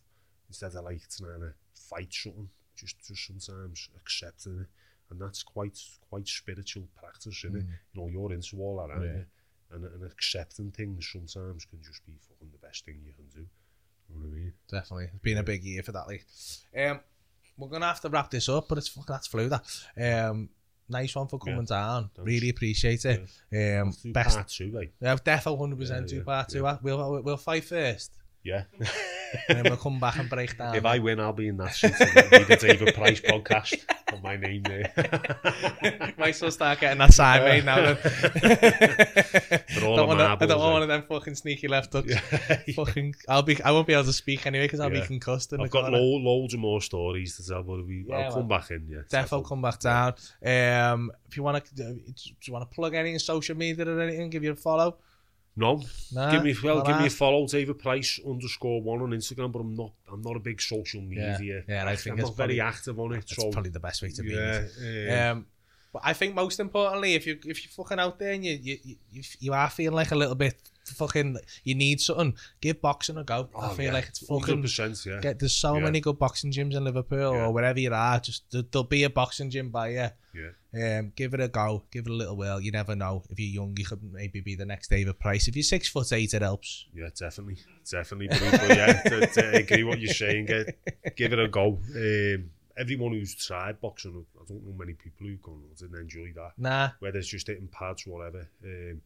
[0.49, 2.49] instead of like trying to fight something
[2.83, 4.67] just just sometimes accepting it.
[5.11, 5.79] And that's quite
[6.09, 7.61] quite spiritual practice, isn't mm.
[7.61, 7.67] it?
[7.93, 9.13] You know, you're into all that, aren't yeah.
[9.19, 9.25] you?
[9.73, 13.47] And, and accepting things sometimes can just be fucking the best thing you can do.
[14.09, 14.53] You know what I mean?
[14.71, 15.05] Definitely.
[15.15, 16.27] It's been a big year for that, like.
[16.77, 17.01] Um,
[17.57, 19.65] we're going to have to wrap this up, but it's fuck, that's flew that.
[19.97, 20.51] Um,
[20.89, 22.11] nice one for coming yeah, down.
[22.15, 22.27] Thanks.
[22.27, 23.29] Really appreciate it.
[23.51, 23.83] Yeah.
[23.83, 24.93] Um, best part two, like.
[25.01, 26.61] Yeah, definitely 100% yeah, yeah, two part yeah.
[26.61, 26.79] two.
[26.83, 28.13] We'll, we'll fight first.
[28.45, 28.65] Yeah.
[29.49, 30.75] and we'll come back and break down.
[30.75, 31.93] If I win, I'll be in that seat.
[31.99, 34.93] be the David Price podcast on my name there.
[36.19, 37.77] Might as well start getting that sign, made now.
[37.95, 40.85] They're all don't wanna, I don't want one eh?
[40.85, 42.09] of them fucking sneaky left hooks.
[42.33, 42.57] yeah.
[42.75, 45.01] fucking, I'll be, I won't be able to speak anyway because I'll yeah.
[45.01, 45.53] be concussed.
[45.53, 48.49] In I've got lo loads of more stories to tell, but we, yeah, I'll come
[48.49, 48.87] back in.
[48.89, 50.15] Yeah, Def, come back down.
[50.45, 52.01] Um, if you want to, do
[52.43, 54.99] you want to plug anything social media or anything, give you a follow.
[55.55, 55.83] No,
[56.13, 59.53] Nah, give me well, give me a follow, David Price underscore one on Instagram.
[59.53, 61.39] But I'm not, I'm not a big social media.
[61.43, 63.29] yeah, and I think I'm not very active on it.
[63.29, 64.31] So probably the best way to be.
[64.31, 64.91] yeah, Yeah.
[65.05, 65.47] yeah, Um,
[65.93, 68.79] but I think most importantly, if you if you're fucking out there and you you,
[69.11, 70.55] you, you are feeling like a little bit
[70.87, 73.49] fucking, you need something, give boxing a go.
[73.55, 73.93] I Oh, feel yeah.
[73.93, 74.63] like it's fucking.
[74.63, 75.21] 100%, yeah.
[75.21, 75.85] Get, there's so Yeah.
[75.85, 77.45] many good boxing gyms in Liverpool Yeah.
[77.45, 78.19] or wherever you are.
[78.21, 80.09] Just there- there'll be a boxing gym by you.
[80.35, 80.49] yeah.
[80.75, 81.83] Um, give it a go.
[81.91, 82.61] Give it a little whirl.
[82.61, 83.23] You never know.
[83.29, 85.47] If you're young, you could maybe be the next David Price.
[85.49, 86.87] If you're six foot eight, it helps.
[86.95, 87.59] Yeah, definitely,
[87.89, 88.29] definitely.
[88.29, 90.47] But, yeah, to, to agree what you're saying.
[90.47, 90.79] Get,
[91.17, 91.79] give it a go.
[91.95, 96.33] Um, everyone who's tried boxing, I don't know many people who've gone "Oh, didn't enjoy
[96.37, 96.53] that.
[96.57, 98.49] Nah, Whether it's just hitting pads, whatever.
[98.65, 99.03] Um,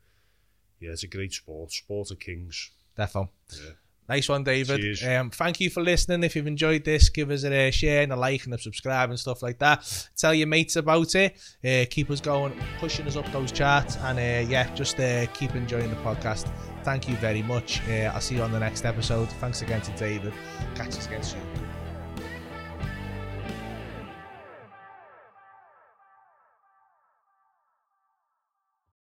[0.78, 1.72] yeah, it's a great sport.
[1.72, 2.70] Sport of kings.
[2.96, 3.28] defo.
[3.52, 3.70] Yeah.
[4.08, 5.02] Nice one, David.
[5.02, 6.22] Um, thank you for listening.
[6.22, 9.18] If you've enjoyed this, give us a share and a like and a subscribe and
[9.18, 10.08] stuff like that.
[10.16, 11.36] Tell your mates about it.
[11.64, 15.54] Uh, keep us going, pushing us up those charts, and uh, yeah, just uh, keep
[15.54, 16.50] enjoying the podcast.
[16.84, 17.82] Thank you very much.
[17.88, 19.28] Uh, I'll see you on the next episode.
[19.40, 20.32] Thanks again to David.
[20.76, 21.55] Catch us again soon.